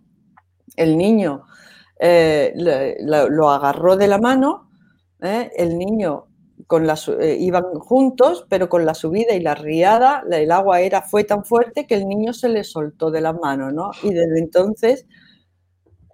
el 0.75 0.97
niño 0.97 1.45
eh, 1.99 2.53
lo 2.57 3.49
agarró 3.49 3.95
de 3.95 4.07
la 4.07 4.17
mano, 4.17 4.69
eh, 5.21 5.51
el 5.55 5.77
niño 5.77 6.27
con 6.67 6.87
la, 6.87 6.97
iban 7.37 7.79
juntos, 7.79 8.45
pero 8.49 8.69
con 8.69 8.85
la 8.85 8.93
subida 8.93 9.33
y 9.33 9.41
la 9.41 9.55
riada, 9.55 10.23
el 10.29 10.51
agua 10.51 10.81
era, 10.81 11.01
fue 11.01 11.23
tan 11.23 11.43
fuerte 11.43 11.85
que 11.87 11.95
el 11.95 12.07
niño 12.07 12.33
se 12.33 12.49
le 12.49 12.63
soltó 12.63 13.11
de 13.11 13.21
la 13.21 13.33
mano, 13.33 13.71
¿no? 13.71 13.91
Y 14.01 14.13
desde 14.13 14.39
entonces 14.39 15.05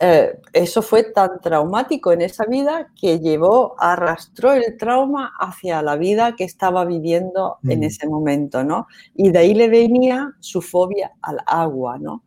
eh, 0.02 0.40
eso 0.54 0.82
fue 0.82 1.04
tan 1.04 1.42
traumático 1.42 2.14
en 2.14 2.22
esa 2.22 2.46
vida 2.46 2.88
que 3.00 3.20
llevó, 3.20 3.76
arrastró 3.78 4.54
el 4.54 4.78
trauma 4.78 5.34
hacia 5.38 5.82
la 5.82 5.98
vida 5.98 6.38
que 6.38 6.46
estaba 6.46 6.86
viviendo 6.86 7.58
en 7.68 7.82
mm. 7.82 7.84
ese 7.84 8.08
momento, 8.08 8.64
¿no? 8.64 8.88
Y 9.14 9.32
de 9.32 9.40
ahí 9.40 9.54
le 9.54 9.68
venía 9.68 10.32
su 10.40 10.62
fobia 10.62 11.12
al 11.22 11.40
agua, 11.46 11.98
¿no? 12.00 12.24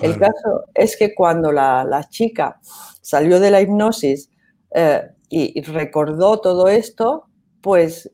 El 0.00 0.16
caso 0.18 0.64
es 0.74 0.96
que 0.96 1.14
cuando 1.14 1.50
la, 1.50 2.06
chica 2.08 2.60
salió 3.00 3.40
de 3.40 3.50
la 3.50 3.62
hipnosis 3.62 4.30
eh, 4.70 5.08
y, 5.28 5.60
recordó 5.62 6.40
todo 6.40 6.68
esto, 6.68 7.26
pues 7.60 8.12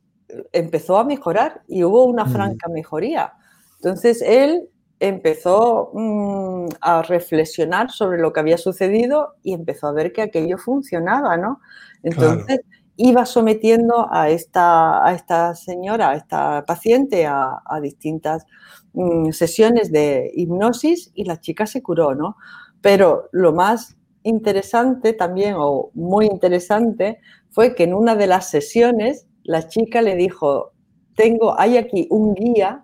empezó 0.52 0.96
a 0.96 1.04
mejorar 1.04 1.62
y 1.68 1.84
hubo 1.84 2.04
una 2.04 2.24
mm. 2.24 2.32
franca 2.32 2.68
mejoría. 2.70 3.34
Entonces 3.76 4.22
él 4.22 4.70
empezó 5.08 5.90
mm, 5.92 6.68
a 6.80 7.02
reflexionar 7.02 7.90
sobre 7.90 8.20
lo 8.20 8.32
que 8.32 8.40
había 8.40 8.58
sucedido 8.58 9.34
y 9.42 9.52
empezó 9.52 9.88
a 9.88 9.92
ver 9.92 10.12
que 10.12 10.22
aquello 10.22 10.58
funcionaba, 10.58 11.36
¿no? 11.36 11.60
Entonces 12.02 12.60
iba 12.96 13.26
sometiendo 13.26 14.06
a 14.10 14.30
esta, 14.30 15.04
a 15.04 15.14
esta 15.14 15.54
señora, 15.54 16.10
a 16.10 16.14
esta 16.14 16.64
paciente, 16.64 17.26
a, 17.26 17.60
distintas 17.82 18.46
mm, 18.92 19.30
sesiones 19.30 19.90
de 19.90 20.30
hipnosis 20.34 21.10
y 21.14 21.24
la 21.24 21.40
chica 21.40 21.66
se 21.66 21.82
curó, 21.82 22.14
¿no? 22.14 22.36
Pero 22.80 23.28
lo 23.32 23.52
más 23.52 23.96
interesante 24.22 25.12
también, 25.12 25.54
o 25.58 25.90
muy 25.94 26.26
interesante, 26.26 27.18
fue 27.50 27.74
que 27.74 27.84
en 27.84 27.94
una 27.94 28.14
de 28.14 28.26
las 28.26 28.48
sesiones 28.48 29.26
la 29.42 29.68
chica 29.68 30.02
le 30.02 30.16
dijo, 30.16 30.72
tengo, 31.16 31.58
hay 31.58 31.76
aquí 31.76 32.06
un 32.10 32.34
guía 32.34 32.83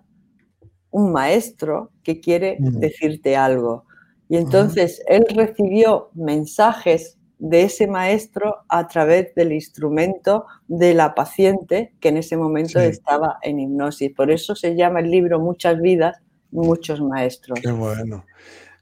un 0.91 1.11
maestro 1.11 1.91
que 2.03 2.19
quiere 2.19 2.57
mm. 2.59 2.79
decirte 2.79 3.35
algo. 3.35 3.85
Y 4.29 4.37
entonces 4.37 5.01
él 5.07 5.25
recibió 5.35 6.09
mensajes 6.13 7.17
de 7.37 7.63
ese 7.63 7.87
maestro 7.87 8.57
a 8.69 8.87
través 8.87 9.33
del 9.33 9.51
instrumento 9.51 10.45
de 10.67 10.93
la 10.93 11.15
paciente 11.15 11.93
que 11.99 12.09
en 12.09 12.17
ese 12.17 12.37
momento 12.37 12.79
estaba 12.79 13.39
en 13.41 13.59
hipnosis. 13.59 14.13
Por 14.13 14.29
eso 14.31 14.55
se 14.55 14.75
llama 14.75 14.99
el 14.99 15.09
libro 15.09 15.39
Muchas 15.39 15.81
vidas, 15.81 16.17
muchos 16.51 17.01
maestros. 17.01 17.59
Qué 17.59 17.71
bueno. 17.71 18.23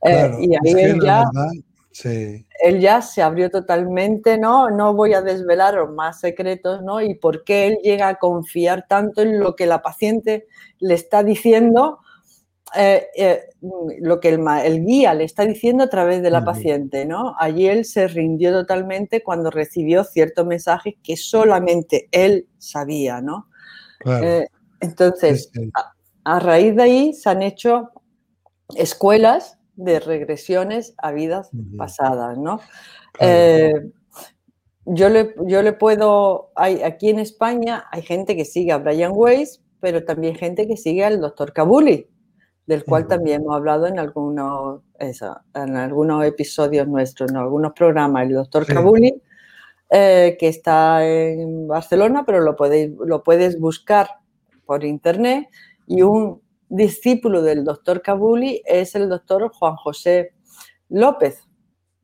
Eh, 0.04 0.32
y 0.40 0.54
ahí 0.56 0.84
él, 0.84 1.00
ya, 1.02 1.24
él 2.04 2.80
ya 2.80 3.02
se 3.02 3.22
abrió 3.22 3.50
totalmente, 3.50 4.38
¿no? 4.38 4.70
No 4.70 4.94
voy 4.94 5.14
a 5.14 5.22
desvelar 5.22 5.90
más 5.90 6.20
secretos, 6.20 6.82
¿no? 6.82 7.02
Y 7.02 7.16
por 7.16 7.44
qué 7.44 7.68
él 7.68 7.80
llega 7.84 8.08
a 8.08 8.16
confiar 8.16 8.86
tanto 8.88 9.22
en 9.22 9.40
lo 9.40 9.56
que 9.56 9.66
la 9.66 9.82
paciente 9.82 10.48
le 10.80 10.94
está 10.94 11.24
diciendo, 11.24 12.00
eh, 12.76 13.08
eh, 13.16 13.42
lo 14.00 14.20
que 14.20 14.30
el, 14.30 14.86
guía 14.86 15.14
le 15.14 15.24
está 15.24 15.46
diciendo 15.46 15.84
a 15.84 15.90
través 15.90 16.22
de 16.22 16.30
la 16.30 16.46
paciente, 16.46 17.06
¿no? 17.06 17.36
Allí 17.40 17.68
él 17.68 17.84
se 17.86 18.08
rindió 18.08 18.52
totalmente 18.52 19.24
cuando 19.24 19.50
recibió 19.50 20.04
ciertos 20.04 20.46
mensajes 20.46 20.96
que 21.04 21.18
solamente 21.18 22.08
él 22.12 22.48
sabía, 22.60 23.22
¿no? 23.22 23.48
Eh, 24.06 24.46
entonces, 24.80 25.52
A, 26.24 26.40
raíz 26.40 26.76
de 26.76 26.84
ahí 26.84 27.14
se 27.14 27.30
han 27.30 27.42
hecho 27.42 27.90
escuelas 28.76 29.59
de 29.80 30.00
regresiones 30.00 30.94
a 30.98 31.12
vidas 31.12 31.50
pasadas, 31.78 32.38
¿no? 32.38 32.60
yo, 34.86 35.10
le, 35.10 35.36
yo 35.46 35.62
le 35.62 35.74
puedo, 35.74 36.52
hay, 36.56 36.82
aquí 36.82 37.10
en 37.10 37.20
España 37.20 37.86
hay 37.92 38.02
gente 38.02 38.36
que 38.36 38.46
sigue 38.46 38.72
a 38.72 38.78
Brian 38.78 39.12
Weiss, 39.14 39.62
pero 39.80 40.04
también 40.04 40.36
gente 40.36 40.68
que 40.68 40.78
sigue 40.78 41.06
al 41.06 41.22
doctor 41.22 41.54
Kabuli, 41.54 42.08
del 42.66 42.84
cual 42.84 43.08
también 43.08 43.42
hemos 43.42 43.56
hablado 43.56 43.88
en 43.88 43.98
algunos, 43.98 44.82
en 45.00 45.76
algunos 45.78 46.26
episodios 46.26 46.88
nuestros, 46.88 47.32
en 47.32 47.38
algunos 47.38 47.74
programas. 47.74 48.28
El 48.28 48.34
doctor 48.34 48.66
Kabuli, 48.66 49.22
eh, 49.90 50.38
que 50.40 50.48
está 50.50 51.08
en 51.08 51.68
Barcelona, 51.68 52.24
pero 52.26 52.42
lo, 52.42 52.56
podéis, 52.56 52.92
lo 53.06 53.24
puedes 53.24 53.60
buscar 53.60 54.08
por 54.66 54.84
internet. 54.84 55.48
Y 55.88 56.04
un 56.04 56.42
discípulo 56.70 57.42
del 57.42 57.64
doctor 57.64 58.02
Kabuli 58.02 58.62
es 58.66 58.96
el 58.96 59.10
doctor 59.10 59.52
Juan 59.52 59.76
José 59.76 60.34
López, 60.90 61.44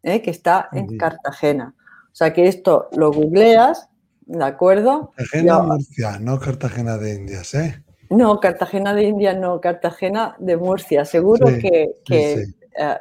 eh, 0.03 0.21
que 0.21 0.31
está 0.31 0.69
en 0.73 0.97
Cartagena. 0.97 1.75
O 1.79 2.15
sea 2.15 2.33
que 2.33 2.47
esto 2.47 2.89
lo 2.95 3.11
googleas, 3.11 3.89
¿de 4.25 4.43
acuerdo? 4.43 5.11
Cartagena, 5.15 5.59
Murcia, 5.59 6.19
no 6.19 6.39
Cartagena 6.39 6.97
de 6.97 7.15
Indias, 7.15 7.53
¿eh? 7.53 7.83
No, 8.09 8.39
Cartagena 8.39 8.93
de 8.93 9.03
India 9.03 9.33
no, 9.33 9.59
Cartagena 9.59 10.35
de 10.39 10.57
Murcia. 10.57 11.05
Seguro 11.05 11.47
que, 11.47 11.95
eh, 12.09 12.45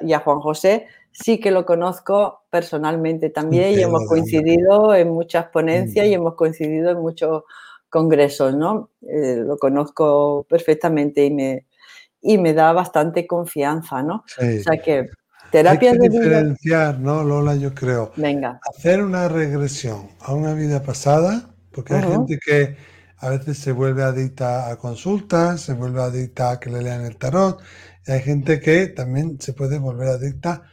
y 0.00 0.12
a 0.12 0.20
Juan 0.20 0.40
José 0.40 0.86
sí 1.12 1.38
que 1.38 1.50
lo 1.50 1.64
conozco 1.64 2.42
personalmente 2.50 3.30
también 3.30 3.78
y 3.78 3.82
hemos 3.82 4.06
coincidido 4.08 4.94
en 4.94 5.10
muchas 5.10 5.46
ponencias 5.46 6.06
y 6.06 6.14
hemos 6.14 6.34
coincidido 6.34 6.90
en 6.90 7.00
muchos 7.00 7.44
congresos, 7.94 8.56
¿no? 8.56 8.90
Eh, 9.02 9.36
lo 9.36 9.56
conozco 9.56 10.44
perfectamente 10.48 11.26
y 11.26 11.30
me, 11.30 11.68
y 12.20 12.38
me 12.38 12.52
da 12.52 12.72
bastante 12.72 13.24
confianza, 13.24 14.02
¿no? 14.02 14.24
O 14.36 14.62
sea 14.62 14.82
que 14.84 15.10
terapia 15.52 15.92
Hay 15.92 15.98
que 16.00 16.08
diferenciar, 16.08 16.98
¿no, 16.98 17.22
Lola? 17.22 17.54
Yo 17.54 17.72
creo. 17.72 18.10
Venga. 18.16 18.58
Hacer 18.68 19.00
una 19.00 19.28
regresión 19.28 20.08
a 20.18 20.34
una 20.34 20.54
vida 20.54 20.82
pasada, 20.82 21.54
porque 21.70 21.94
hay 21.94 22.02
gente 22.02 22.40
que 22.44 22.76
a 23.18 23.28
veces 23.30 23.58
se 23.58 23.70
vuelve 23.70 24.02
adicta 24.02 24.68
a 24.68 24.76
consultas, 24.76 25.60
se 25.60 25.74
vuelve 25.74 26.02
adicta 26.02 26.50
a 26.50 26.58
que 26.58 26.70
le 26.70 26.82
lean 26.82 27.04
el 27.04 27.16
tarot, 27.16 27.62
y 28.08 28.10
hay 28.10 28.22
gente 28.22 28.58
que 28.58 28.88
también 28.88 29.40
se 29.40 29.52
puede 29.52 29.78
volver 29.78 30.08
adicta 30.08 30.64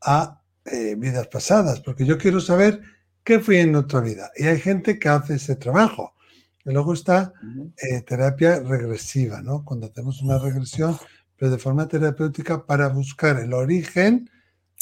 a 0.00 0.40
eh, 0.64 0.94
vidas 0.96 1.26
pasadas, 1.26 1.80
porque 1.80 2.06
yo 2.06 2.16
quiero 2.16 2.40
saber 2.40 2.80
qué 3.24 3.40
fui 3.40 3.58
en 3.58 3.76
otra 3.76 4.00
vida. 4.00 4.30
Y 4.36 4.46
hay 4.46 4.58
gente 4.58 4.98
que 4.98 5.10
hace 5.10 5.34
ese 5.34 5.56
trabajo. 5.56 6.14
Y 6.64 6.72
luego 6.72 6.92
está 6.92 7.32
eh, 7.76 8.02
terapia 8.02 8.60
regresiva, 8.60 9.40
¿no? 9.42 9.64
Cuando 9.64 9.86
hacemos 9.86 10.22
una 10.22 10.38
regresión, 10.38 10.96
pero 11.36 11.50
de 11.50 11.58
forma 11.58 11.88
terapéutica 11.88 12.64
para 12.64 12.88
buscar 12.88 13.38
el 13.40 13.52
origen 13.52 14.30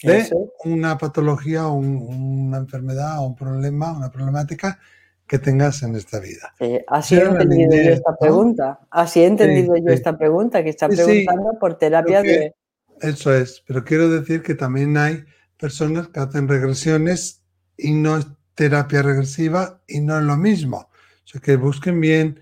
de 0.02 0.30
una 0.64 0.96
patología 0.99 1.66
o 1.68 1.75
una 1.75 2.58
enfermedad 2.58 3.18
o 3.18 3.26
un 3.26 3.37
problema, 3.37 3.92
una 3.92 4.10
problemática 4.10 4.78
que 5.26 5.38
tengas 5.38 5.82
en 5.84 5.94
esta 5.94 6.18
vida. 6.18 6.52
así 6.88 7.14
he 7.14 7.22
entendido 7.22 7.70
yo 7.70 7.90
esta 7.90 8.16
pregunta. 8.16 8.80
Así 8.90 9.20
he 9.20 9.26
entendido 9.26 9.76
yo 9.76 9.92
esta 9.92 10.18
pregunta, 10.18 10.64
que 10.64 10.70
está 10.70 10.88
preguntando 10.88 11.56
por 11.60 11.78
terapia 11.78 12.22
de... 12.22 12.54
Eso 13.00 13.32
es, 13.32 13.62
pero 13.66 13.84
quiero 13.84 14.10
decir 14.10 14.42
que 14.42 14.54
también 14.54 14.96
hay 14.96 15.25
personas 15.56 16.08
que 16.08 16.20
hacen 16.20 16.49
regresiones 16.49 17.42
y 17.76 17.92
no 17.92 18.18
es 18.18 18.26
terapia 18.54 19.02
regresiva 19.02 19.80
y 19.87 20.00
no 20.00 20.18
es 20.18 20.25
lo 20.25 20.37
mismo. 20.37 20.89
Sea, 21.30 21.40
que 21.40 21.56
busquen 21.56 22.00
bien 22.00 22.40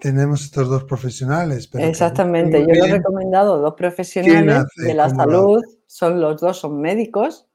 tenemos 0.00 0.42
estos 0.44 0.68
dos 0.68 0.84
profesionales. 0.84 1.68
Exactamente, 1.74 2.60
yo 2.60 2.84
he 2.84 2.90
recomendado 2.90 3.58
dos 3.58 3.74
profesionales 3.74 4.64
de 4.76 4.94
la 4.94 5.10
salud, 5.10 5.62
son 5.86 6.20
los 6.20 6.40
dos 6.40 6.58
son 6.58 6.80
médicos, 6.80 7.46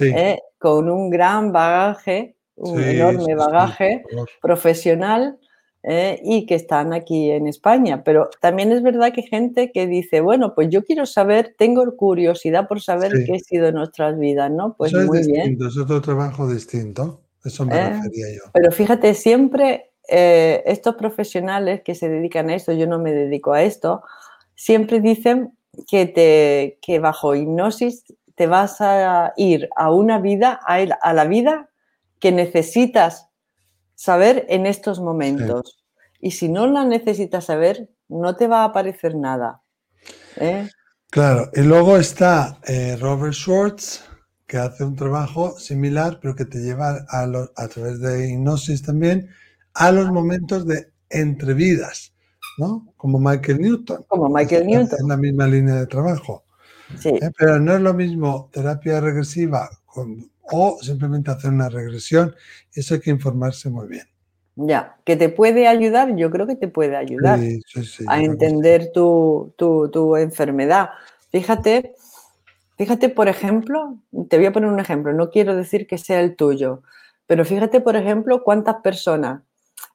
eh, 0.00 0.38
con 0.58 0.90
un 0.90 1.10
gran 1.10 1.52
bagaje, 1.52 2.36
un 2.56 2.82
enorme 2.82 3.34
bagaje 3.34 4.02
profesional 4.40 5.38
eh, 5.82 6.20
y 6.24 6.46
que 6.46 6.56
están 6.56 6.92
aquí 6.92 7.30
en 7.30 7.46
España. 7.46 8.02
Pero 8.02 8.30
también 8.40 8.72
es 8.72 8.82
verdad 8.82 9.12
que 9.12 9.20
hay 9.20 9.28
gente 9.28 9.70
que 9.72 9.86
dice, 9.86 10.20
bueno, 10.20 10.54
pues 10.54 10.68
yo 10.70 10.84
quiero 10.84 11.06
saber, 11.06 11.54
tengo 11.56 11.96
curiosidad 11.96 12.66
por 12.66 12.80
saber 12.80 13.12
qué 13.24 13.34
ha 13.34 13.38
sido 13.38 13.70
nuestras 13.72 14.18
vidas, 14.18 14.50
¿no? 14.50 14.74
Pues 14.76 14.92
muy 14.92 15.26
bien. 15.26 15.58
Es 15.64 15.76
otro 15.76 16.00
trabajo 16.00 16.50
distinto, 16.50 17.20
eso 17.44 17.64
me 17.64 17.76
eh, 17.76 17.90
refería 17.90 18.26
yo. 18.34 18.50
Pero 18.52 18.72
fíjate, 18.72 19.14
siempre 19.14 19.90
eh, 20.08 20.62
estos 20.66 20.94
profesionales 20.94 21.82
que 21.84 21.94
se 21.94 22.08
dedican 22.08 22.50
a 22.50 22.54
esto, 22.54 22.72
yo 22.72 22.86
no 22.86 22.98
me 22.98 23.12
dedico 23.12 23.52
a 23.52 23.62
esto, 23.62 24.02
siempre 24.54 25.00
dicen 25.00 25.56
que, 25.88 26.06
te, 26.06 26.78
que 26.80 26.98
bajo 26.98 27.34
hipnosis 27.34 28.04
te 28.34 28.46
vas 28.46 28.80
a 28.80 29.32
ir 29.36 29.68
a 29.76 29.90
una 29.90 30.18
vida, 30.20 30.60
a, 30.64 31.12
la 31.12 31.24
vida 31.24 31.70
que 32.20 32.32
necesitas 32.32 33.28
saber 33.94 34.46
en 34.48 34.66
estos 34.66 35.00
momentos. 35.00 35.84
Y 36.20 36.32
si 36.32 36.48
no 36.48 36.66
la 36.66 36.84
necesitas 36.84 37.46
saber, 37.46 37.88
no 38.08 38.36
te 38.36 38.46
va 38.46 38.62
a 38.62 38.66
aparecer 38.66 39.16
nada. 39.16 39.62
¿eh? 40.36 40.68
Claro, 41.10 41.50
y 41.54 41.62
luego 41.62 41.96
está 41.96 42.58
eh, 42.66 42.96
Robert 43.00 43.34
Schwartz, 43.34 44.04
que 44.46 44.58
hace 44.58 44.84
un 44.84 44.96
trabajo 44.96 45.58
similar, 45.58 46.18
pero 46.20 46.36
que 46.36 46.44
te 46.44 46.58
lleva 46.58 47.06
a, 47.08 47.22
a 47.56 47.68
través 47.68 48.00
de 48.00 48.28
hipnosis 48.28 48.82
también 48.82 49.30
a 49.76 49.92
los 49.92 50.10
momentos 50.10 50.66
de 50.66 50.88
entrevidas, 51.10 52.14
¿no? 52.58 52.88
Como 52.96 53.18
Michael 53.18 53.60
Newton. 53.60 54.04
Como 54.08 54.28
Michael 54.28 54.66
Newton. 54.66 54.98
En 55.00 55.08
la 55.08 55.16
misma 55.16 55.46
línea 55.46 55.74
de 55.74 55.86
trabajo. 55.86 56.44
Sí. 56.98 57.10
¿Eh? 57.10 57.30
Pero 57.36 57.60
no 57.60 57.74
es 57.74 57.80
lo 57.80 57.92
mismo 57.92 58.48
terapia 58.52 59.00
regresiva 59.00 59.68
o 60.50 60.78
simplemente 60.80 61.30
hacer 61.30 61.50
una 61.50 61.68
regresión. 61.68 62.34
Eso 62.72 62.94
hay 62.94 63.00
que 63.00 63.10
informarse 63.10 63.68
muy 63.68 63.86
bien. 63.86 64.06
Ya, 64.56 64.96
que 65.04 65.16
te 65.16 65.28
puede 65.28 65.66
ayudar, 65.68 66.16
yo 66.16 66.30
creo 66.30 66.46
que 66.46 66.56
te 66.56 66.68
puede 66.68 66.96
ayudar 66.96 67.38
a 68.08 68.22
entender 68.22 68.90
tu, 68.94 69.52
tu, 69.58 70.16
enfermedad. 70.16 70.88
Fíjate, 71.30 71.94
fíjate, 72.78 73.10
por 73.10 73.28
ejemplo, 73.28 73.98
te 74.30 74.38
voy 74.38 74.46
a 74.46 74.52
poner 74.52 74.70
un 74.70 74.80
ejemplo, 74.80 75.12
no 75.12 75.28
quiero 75.28 75.54
decir 75.54 75.86
que 75.86 75.98
sea 75.98 76.20
el 76.20 76.36
tuyo, 76.36 76.82
pero 77.26 77.44
fíjate, 77.44 77.82
por 77.82 77.96
ejemplo, 77.96 78.42
cuántas 78.44 78.76
personas 78.76 79.42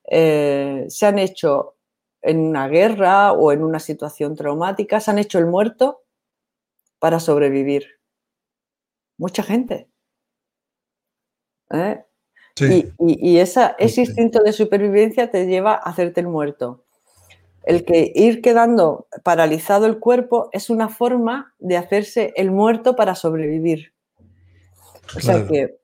eh, 0.09 0.85
se 0.89 1.05
han 1.05 1.19
hecho 1.19 1.75
en 2.21 2.39
una 2.39 2.67
guerra 2.67 3.33
o 3.33 3.51
en 3.51 3.63
una 3.63 3.79
situación 3.79 4.35
traumática, 4.35 4.99
se 4.99 5.11
han 5.11 5.19
hecho 5.19 5.39
el 5.39 5.47
muerto 5.47 6.03
para 6.99 7.19
sobrevivir. 7.19 7.99
Mucha 9.17 9.43
gente. 9.43 9.89
¿eh? 11.71 12.03
Y, 12.99 13.37
ese 13.37 13.73
instinto 13.79 14.43
de 14.43 14.53
supervivencia 14.53 15.31
te 15.31 15.47
lleva 15.47 15.73
a 15.73 15.89
hacerte 15.89 16.21
el 16.21 16.27
muerto. 16.27 16.83
El 17.63 17.85
que 17.85 18.11
ir 18.13 18.41
quedando 18.41 19.07
paralizado 19.23 19.85
el 19.85 19.99
cuerpo 19.99 20.49
es 20.51 20.69
una 20.69 20.89
forma 20.89 21.53
de 21.59 21.77
hacerse 21.77 22.33
el 22.35 22.51
muerto 22.51 22.95
para 22.95 23.15
sobrevivir. 23.15 23.93
O 25.15 25.19
sea 25.19 25.45
que 25.47 25.80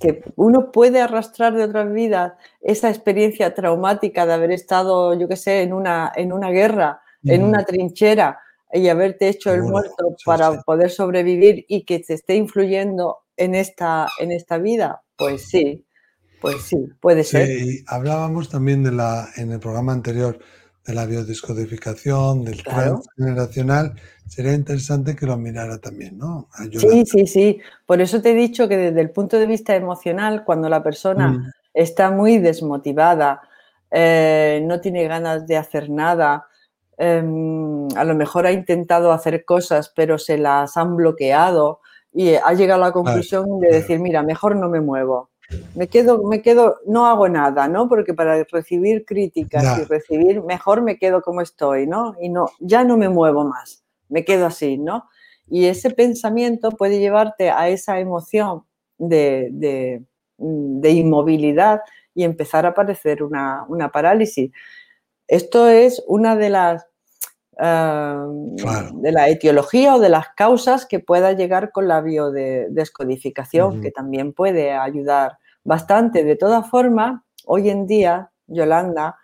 que 0.00 0.22
uno 0.36 0.72
puede 0.72 1.00
arrastrar 1.00 1.54
de 1.54 1.64
otras 1.64 1.92
vidas 1.92 2.34
esa 2.60 2.88
experiencia 2.88 3.54
traumática 3.54 4.26
de 4.26 4.32
haber 4.32 4.50
estado, 4.50 5.18
yo 5.18 5.28
qué 5.28 5.36
sé, 5.36 5.62
en 5.62 5.72
una, 5.72 6.12
en 6.14 6.32
una 6.32 6.50
guerra, 6.50 7.02
en 7.24 7.42
una 7.42 7.64
trinchera 7.64 8.40
y 8.72 8.88
haberte 8.88 9.28
hecho 9.28 9.52
el 9.52 9.62
muerto 9.62 10.16
para 10.24 10.62
poder 10.62 10.90
sobrevivir 10.90 11.64
y 11.68 11.84
que 11.84 12.00
te 12.00 12.14
esté 12.14 12.36
influyendo 12.36 13.18
en 13.36 13.54
esta, 13.54 14.08
en 14.18 14.32
esta 14.32 14.58
vida, 14.58 15.02
pues 15.16 15.48
sí, 15.48 15.84
pues 16.40 16.62
sí, 16.62 16.76
puede 17.00 17.24
ser. 17.24 17.46
Sí, 17.46 17.84
hablábamos 17.86 18.48
también 18.48 18.82
de 18.82 18.92
la, 18.92 19.28
en 19.36 19.52
el 19.52 19.60
programa 19.60 19.92
anterior 19.92 20.38
de 20.86 20.94
la 20.94 21.04
biodescodificación, 21.04 22.44
del 22.44 22.62
transgeneracional, 22.62 23.94
sería 24.28 24.52
interesante 24.52 25.16
que 25.16 25.26
lo 25.26 25.36
mirara 25.36 25.78
también, 25.78 26.16
¿no? 26.16 26.48
Sí, 26.78 27.04
sí, 27.04 27.26
sí. 27.26 27.60
Por 27.84 28.00
eso 28.00 28.22
te 28.22 28.30
he 28.30 28.34
dicho 28.34 28.68
que 28.68 28.76
desde 28.76 29.00
el 29.00 29.10
punto 29.10 29.38
de 29.38 29.46
vista 29.46 29.74
emocional, 29.74 30.44
cuando 30.44 30.68
la 30.68 30.82
persona 30.82 31.28
mm. 31.28 31.52
está 31.74 32.10
muy 32.10 32.38
desmotivada, 32.38 33.42
eh, 33.90 34.62
no 34.64 34.80
tiene 34.80 35.08
ganas 35.08 35.46
de 35.46 35.56
hacer 35.56 35.90
nada, 35.90 36.46
em, 36.98 37.88
a 37.96 38.04
lo 38.04 38.14
mejor 38.14 38.46
ha 38.46 38.52
intentado 38.52 39.12
hacer 39.12 39.44
cosas, 39.44 39.92
pero 39.94 40.18
se 40.18 40.38
las 40.38 40.76
han 40.76 40.96
bloqueado 40.96 41.80
y 42.12 42.34
ha 42.34 42.52
llegado 42.52 42.82
a 42.82 42.86
la 42.86 42.92
conclusión 42.92 43.60
de 43.60 43.68
decir, 43.68 43.98
mira, 43.98 44.22
mejor 44.22 44.56
no 44.56 44.68
me 44.68 44.80
muevo 44.80 45.30
me 45.74 45.88
quedo, 45.88 46.22
me 46.24 46.42
quedo, 46.42 46.80
no 46.86 47.06
hago 47.06 47.28
nada, 47.28 47.68
¿no? 47.68 47.88
Porque 47.88 48.14
para 48.14 48.42
recibir 48.44 49.04
críticas 49.04 49.78
y 49.80 49.84
recibir 49.84 50.42
mejor 50.42 50.82
me 50.82 50.98
quedo 50.98 51.22
como 51.22 51.40
estoy, 51.40 51.86
¿no? 51.86 52.14
Y 52.20 52.28
no, 52.28 52.46
ya 52.60 52.84
no 52.84 52.96
me 52.96 53.08
muevo 53.08 53.44
más, 53.44 53.84
me 54.08 54.24
quedo 54.24 54.46
así, 54.46 54.78
¿no? 54.78 55.04
Y 55.48 55.66
ese 55.66 55.90
pensamiento 55.90 56.70
puede 56.70 56.98
llevarte 56.98 57.50
a 57.50 57.68
esa 57.68 58.00
emoción 58.00 58.64
de, 58.98 60.02
inmovilidad 60.38 61.80
y 62.14 62.24
empezar 62.24 62.66
a 62.66 62.74
padecer 62.74 63.22
una, 63.22 63.64
una 63.68 63.90
parálisis. 63.90 64.50
Esto 65.28 65.68
es 65.68 66.02
una 66.06 66.36
de 66.36 66.50
las 66.50 66.86
de 67.58 69.12
la 69.12 69.28
etiología 69.28 69.94
o 69.94 69.98
de 69.98 70.10
las 70.10 70.28
causas 70.36 70.84
que 70.84 71.00
pueda 71.00 71.32
llegar 71.32 71.72
con 71.72 71.88
la 71.88 72.00
biodescodificación, 72.02 73.80
que 73.80 73.90
también 73.90 74.32
puede 74.32 74.72
ayudar 74.72 75.38
bastante. 75.64 76.22
De 76.24 76.36
todas 76.36 76.68
formas, 76.68 77.22
hoy 77.46 77.70
en 77.70 77.86
día, 77.86 78.30
Yolanda, 78.46 79.16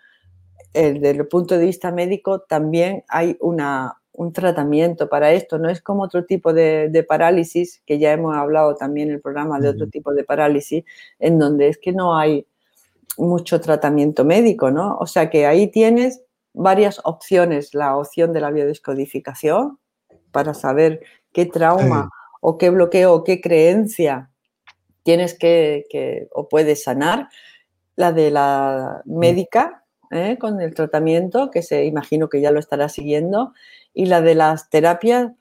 desde 0.72 1.10
el 1.10 1.28
punto 1.28 1.58
de 1.58 1.66
vista 1.66 1.92
médico, 1.92 2.40
también 2.40 3.04
hay 3.08 3.36
una, 3.40 3.98
un 4.12 4.32
tratamiento 4.32 5.08
para 5.08 5.32
esto. 5.32 5.58
No 5.58 5.68
es 5.68 5.82
como 5.82 6.04
otro 6.04 6.24
tipo 6.24 6.52
de, 6.52 7.04
parálisis, 7.06 7.82
que 7.86 7.98
ya 7.98 8.12
hemos 8.12 8.36
hablado 8.36 8.74
también 8.76 9.08
en 9.08 9.16
el 9.16 9.20
programa 9.20 9.60
de 9.60 9.68
otro 9.68 9.88
tipo 9.88 10.12
de 10.14 10.24
parálisis, 10.24 10.84
en 11.18 11.38
donde 11.38 11.68
es 11.68 11.78
que 11.78 11.92
no 11.92 12.16
hay 12.16 12.46
mucho 13.18 13.60
tratamiento 13.60 14.24
médico, 14.24 14.70
¿no? 14.70 14.96
O 14.98 15.06
sea 15.06 15.28
que 15.28 15.46
ahí 15.46 15.66
tienes 15.66 16.22
varias 16.54 17.00
opciones. 17.04 17.74
La 17.74 17.96
opción 17.96 18.32
de 18.32 18.40
la 18.40 18.50
biodescodificación 18.50 19.78
para 20.30 20.54
saber 20.54 21.00
qué 21.32 21.46
trauma 21.46 22.10
o 22.40 22.58
qué 22.58 22.70
bloqueo 22.70 23.14
o 23.14 23.24
qué 23.24 23.40
creencia 23.40 24.30
tienes 25.02 25.38
que, 25.38 26.28
o 26.32 26.48
puedes 26.48 26.84
sanar. 26.84 27.28
La 27.94 28.12
de 28.12 28.30
la 28.30 29.02
médica 29.04 29.84
¿eh? 30.10 30.38
con 30.38 30.60
el 30.60 30.74
tratamiento, 30.74 31.50
que 31.50 31.62
se 31.62 31.84
imagino 31.84 32.28
que 32.28 32.40
ya 32.40 32.50
lo 32.50 32.58
estará 32.58 32.88
siguiendo, 32.88 33.52
y 33.92 34.06
la 34.06 34.22
de 34.22 34.34
las 34.34 34.70
terapias 34.70 35.32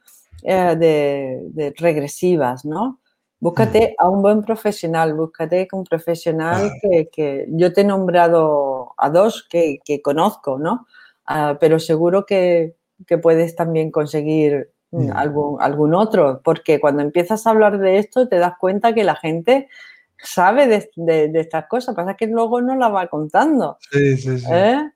eh, 0.43 0.75
de, 0.77 1.73
regresivas, 1.77 2.65
¿no? 2.65 2.99
Búscate 3.39 3.95
a 3.97 4.07
un 4.07 4.21
buen 4.21 4.43
profesional, 4.43 5.15
búscate 5.15 5.67
un 5.71 5.83
profesional 5.83 6.71
que, 6.81 7.47
yo 7.49 7.73
te 7.73 7.81
he 7.81 7.83
nombrado 7.83 8.93
a 8.97 9.09
dos 9.09 9.47
que, 9.49 9.79
que 9.83 10.01
conozco, 10.01 10.59
¿no? 10.59 10.85
Ah, 11.33 11.57
pero 11.59 11.79
seguro 11.79 12.25
que, 12.25 12.75
puedes 13.21 13.55
también 13.55 13.89
conseguir 13.89 14.69
mm, 14.91 15.11
algún, 15.13 15.61
algún 15.61 15.95
otro, 15.95 16.41
porque 16.43 16.79
cuando 16.79 17.01
empiezas 17.01 17.47
a 17.47 17.51
hablar 17.51 17.79
de 17.79 17.97
esto 17.97 18.27
te 18.27 18.37
das 18.37 18.53
cuenta 18.59 18.93
que 18.93 19.03
la 19.03 19.15
gente 19.15 19.69
sabe 20.17 20.67
de, 20.67 21.31
estas 21.33 21.67
cosas, 21.67 21.95
pasa 21.95 22.15
que 22.15 22.27
luego 22.27 22.61
no 22.61 22.75
la 22.75 22.89
va 22.89 23.07
contando. 23.07 23.77
Sí, 23.91 24.17
sí, 24.17 24.39
sí. 24.39 24.45
¿Eh? 24.51 24.91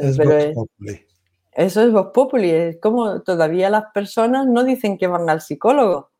Es 0.00 0.18
Eso 1.52 1.82
es 1.82 1.92
Vox 1.92 2.10
Populi, 2.12 2.50
es 2.50 2.78
como 2.80 3.20
todavía 3.20 3.68
las 3.68 3.84
personas 3.92 4.46
no 4.46 4.64
dicen 4.64 4.96
que 4.96 5.06
van 5.06 5.28
al 5.28 5.42
psicólogo, 5.42 6.10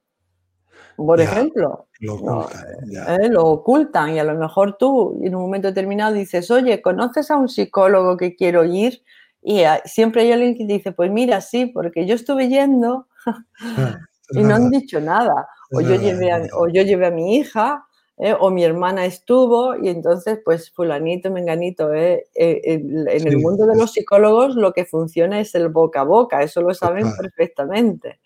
por 0.97 1.21
ejemplo. 1.23 1.89
Lo 2.01 2.15
ocultan, 2.17 3.23
¿eh? 3.23 3.29
lo 3.31 3.45
ocultan 3.47 4.11
y 4.11 4.19
a 4.19 4.25
lo 4.25 4.35
mejor 4.35 4.77
tú 4.77 5.19
en 5.25 5.35
un 5.35 5.43
momento 5.43 5.69
determinado 5.69 6.13
dices, 6.13 6.51
oye, 6.51 6.83
¿conoces 6.83 7.31
a 7.31 7.37
un 7.37 7.49
psicólogo 7.49 8.19
que 8.19 8.37
quiero 8.37 8.65
ir? 8.65 9.03
Y 9.47 9.63
siempre 9.85 10.23
hay 10.23 10.33
alguien 10.33 10.57
que 10.57 10.65
dice, 10.65 10.93
pues 10.93 11.11
mira, 11.11 11.43
sí, 11.43 11.67
porque 11.67 12.07
yo 12.07 12.15
estuve 12.15 12.49
yendo 12.49 13.09
y 14.31 14.43
no 14.43 14.55
han 14.55 14.71
dicho 14.71 15.01
nada. 15.01 15.47
o, 15.71 15.83
yo 15.83 15.97
llevé 15.97 16.33
a, 16.33 16.43
o 16.55 16.67
yo 16.69 16.81
llevé 16.81 17.07
a 17.07 17.11
mi 17.11 17.37
hija, 17.37 17.85
¿eh? 18.17 18.35
o 18.41 18.51
mi 18.51 18.65
hermana 18.65 19.05
estuvo, 19.05 19.77
y 19.77 19.91
entonces, 19.91 20.41
pues, 20.43 20.71
fulanito, 20.71 21.31
menganito, 21.31 21.93
¿eh? 21.93 22.27
eh 22.35 22.61
en, 22.65 23.27
el 23.27 23.37
mundo 23.37 23.67
de 23.67 23.77
los 23.77 23.93
psicólogos 23.93 24.57
lo 24.57 24.73
que 24.73 24.87
funciona 24.87 25.41
es 25.41 25.55
el 25.55 25.69
boca 25.69 26.01
a 26.01 26.05
boca, 26.05 26.43
eso 26.43 26.63
lo 26.63 26.73
saben 26.73 27.13
perfectamente, 27.15 28.21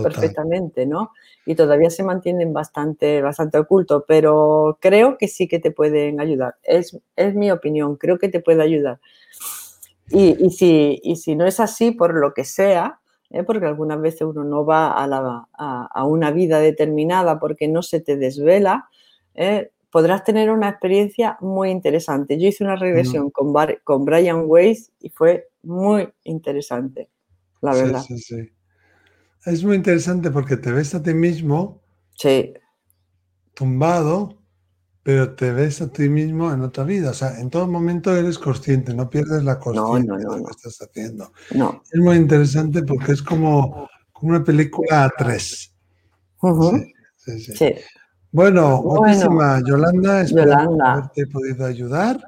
perfectamente, 0.00 0.86
¿no? 0.86 1.10
Y 1.44 1.56
todavía 1.56 1.90
se 1.90 2.04
mantienen 2.04 2.52
bastante, 2.52 3.20
bastante 3.20 3.58
oculto, 3.58 4.04
pero 4.06 4.78
creo 4.80 5.18
que 5.18 5.26
sí 5.26 5.48
que 5.48 5.58
te 5.58 5.72
pueden 5.72 6.20
ayudar. 6.20 6.54
Es, 6.62 6.96
es 7.16 7.34
mi 7.34 7.50
opinión, 7.50 7.96
creo 7.96 8.16
que 8.16 8.28
te 8.28 8.38
puede 8.38 8.62
ayudar. 8.62 9.00
Y, 10.12 10.36
y, 10.44 10.50
si, 10.50 11.00
y 11.02 11.16
si 11.16 11.34
no 11.36 11.46
es 11.46 11.60
así, 11.60 11.90
por 11.90 12.14
lo 12.14 12.34
que 12.34 12.44
sea, 12.44 13.00
¿eh? 13.30 13.42
porque 13.42 13.66
algunas 13.66 14.00
veces 14.00 14.22
uno 14.22 14.44
no 14.44 14.64
va 14.64 14.92
a, 14.92 15.06
la, 15.06 15.48
a, 15.52 16.04
una 16.04 16.30
vida 16.30 16.60
determinada 16.60 17.38
porque 17.40 17.68
no 17.68 17.82
se 17.82 18.00
te 18.00 18.16
desvela, 18.16 18.88
¿eh? 19.34 19.70
podrás 19.90 20.24
tener 20.24 20.50
una 20.50 20.70
experiencia 20.70 21.36
muy 21.40 21.70
interesante. 21.70 22.38
Yo 22.38 22.48
hice 22.48 22.64
una 22.64 22.76
regresión 22.76 23.30
con, 23.30 23.52
con 23.84 24.04
Brian 24.04 24.44
Weiss 24.46 24.90
y 25.00 25.10
fue 25.10 25.48
muy 25.62 26.08
interesante, 26.24 27.10
la 27.60 27.74
verdad. 27.74 28.02
Sí, 28.02 28.18
sí, 28.18 28.36
sí. 28.36 28.52
Es 29.44 29.64
muy 29.64 29.76
interesante 29.76 30.30
porque 30.30 30.56
te 30.56 30.70
ves 30.70 30.94
a 30.94 31.02
ti 31.02 31.14
mismo 31.14 31.82
sí. 32.16 32.54
tumbado 33.54 34.41
pero 35.02 35.34
te 35.34 35.52
ves 35.52 35.82
a 35.82 35.88
ti 35.88 36.08
mismo 36.08 36.52
en 36.52 36.62
otra 36.62 36.84
vida. 36.84 37.10
O 37.10 37.14
sea, 37.14 37.40
en 37.40 37.50
todo 37.50 37.66
momento 37.66 38.14
eres 38.14 38.38
consciente, 38.38 38.94
no 38.94 39.10
pierdes 39.10 39.42
la 39.42 39.58
conciencia 39.58 40.14
de 40.14 40.24
lo 40.24 40.44
que 40.44 40.50
estás 40.50 40.78
haciendo. 40.80 41.32
Es 41.50 42.00
muy 42.00 42.16
interesante 42.16 42.82
porque 42.82 43.12
es 43.12 43.22
como, 43.22 43.88
una 44.22 44.44
película 44.44 45.04
a 45.04 45.10
tres. 45.10 45.74
sí, 47.16 47.40
sí, 47.40 47.52
sí. 47.56 47.74
Bueno, 48.30 48.80
muchísima 48.82 49.60
Yolanda, 49.66 50.22
espero 50.22 50.54
haberte 50.54 51.26
podido 51.26 51.66
ayudar. 51.66 52.18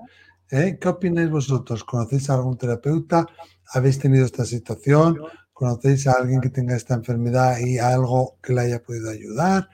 ¿eh? 0.50 0.76
¿Qué 0.78 0.88
opináis 0.88 1.30
vosotros? 1.30 1.82
¿Conocéis 1.82 2.28
a 2.28 2.34
algún 2.34 2.58
terapeuta? 2.58 3.26
¿Habéis 3.72 3.98
tenido 3.98 4.26
esta 4.26 4.44
situación? 4.44 5.18
¿Conocéis 5.52 6.06
a 6.06 6.12
alguien 6.12 6.40
que 6.40 6.50
tenga 6.50 6.76
esta 6.76 6.94
enfermedad 6.94 7.58
y 7.58 7.78
algo 7.78 8.37
que 8.42 8.52
le 8.52 8.62
haya 8.62 8.82
podido 8.82 9.08
ayudar? 9.08 9.70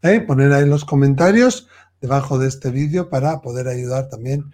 ¿Eh? 0.00 0.20
Poner 0.20 0.52
ahí 0.52 0.66
los 0.66 0.84
comentarios 0.84 1.68
debajo 2.04 2.38
de 2.38 2.48
este 2.48 2.70
vídeo 2.70 3.08
para 3.08 3.40
poder 3.40 3.66
ayudar 3.66 4.10
también 4.10 4.52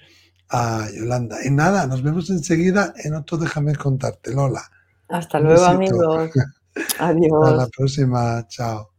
a 0.50 0.86
Yolanda. 0.96 1.38
Y 1.44 1.50
nada, 1.50 1.84
nos 1.88 2.00
vemos 2.00 2.30
enseguida 2.30 2.94
en 3.02 3.14
otro 3.14 3.38
Déjame 3.38 3.74
contarte, 3.74 4.32
Lola. 4.32 4.62
Hasta 5.08 5.40
luego, 5.40 5.64
amigos. 5.64 6.30
Adiós. 7.00 7.32
Hasta 7.42 7.56
la 7.56 7.66
próxima. 7.66 8.46
Chao. 8.46 8.89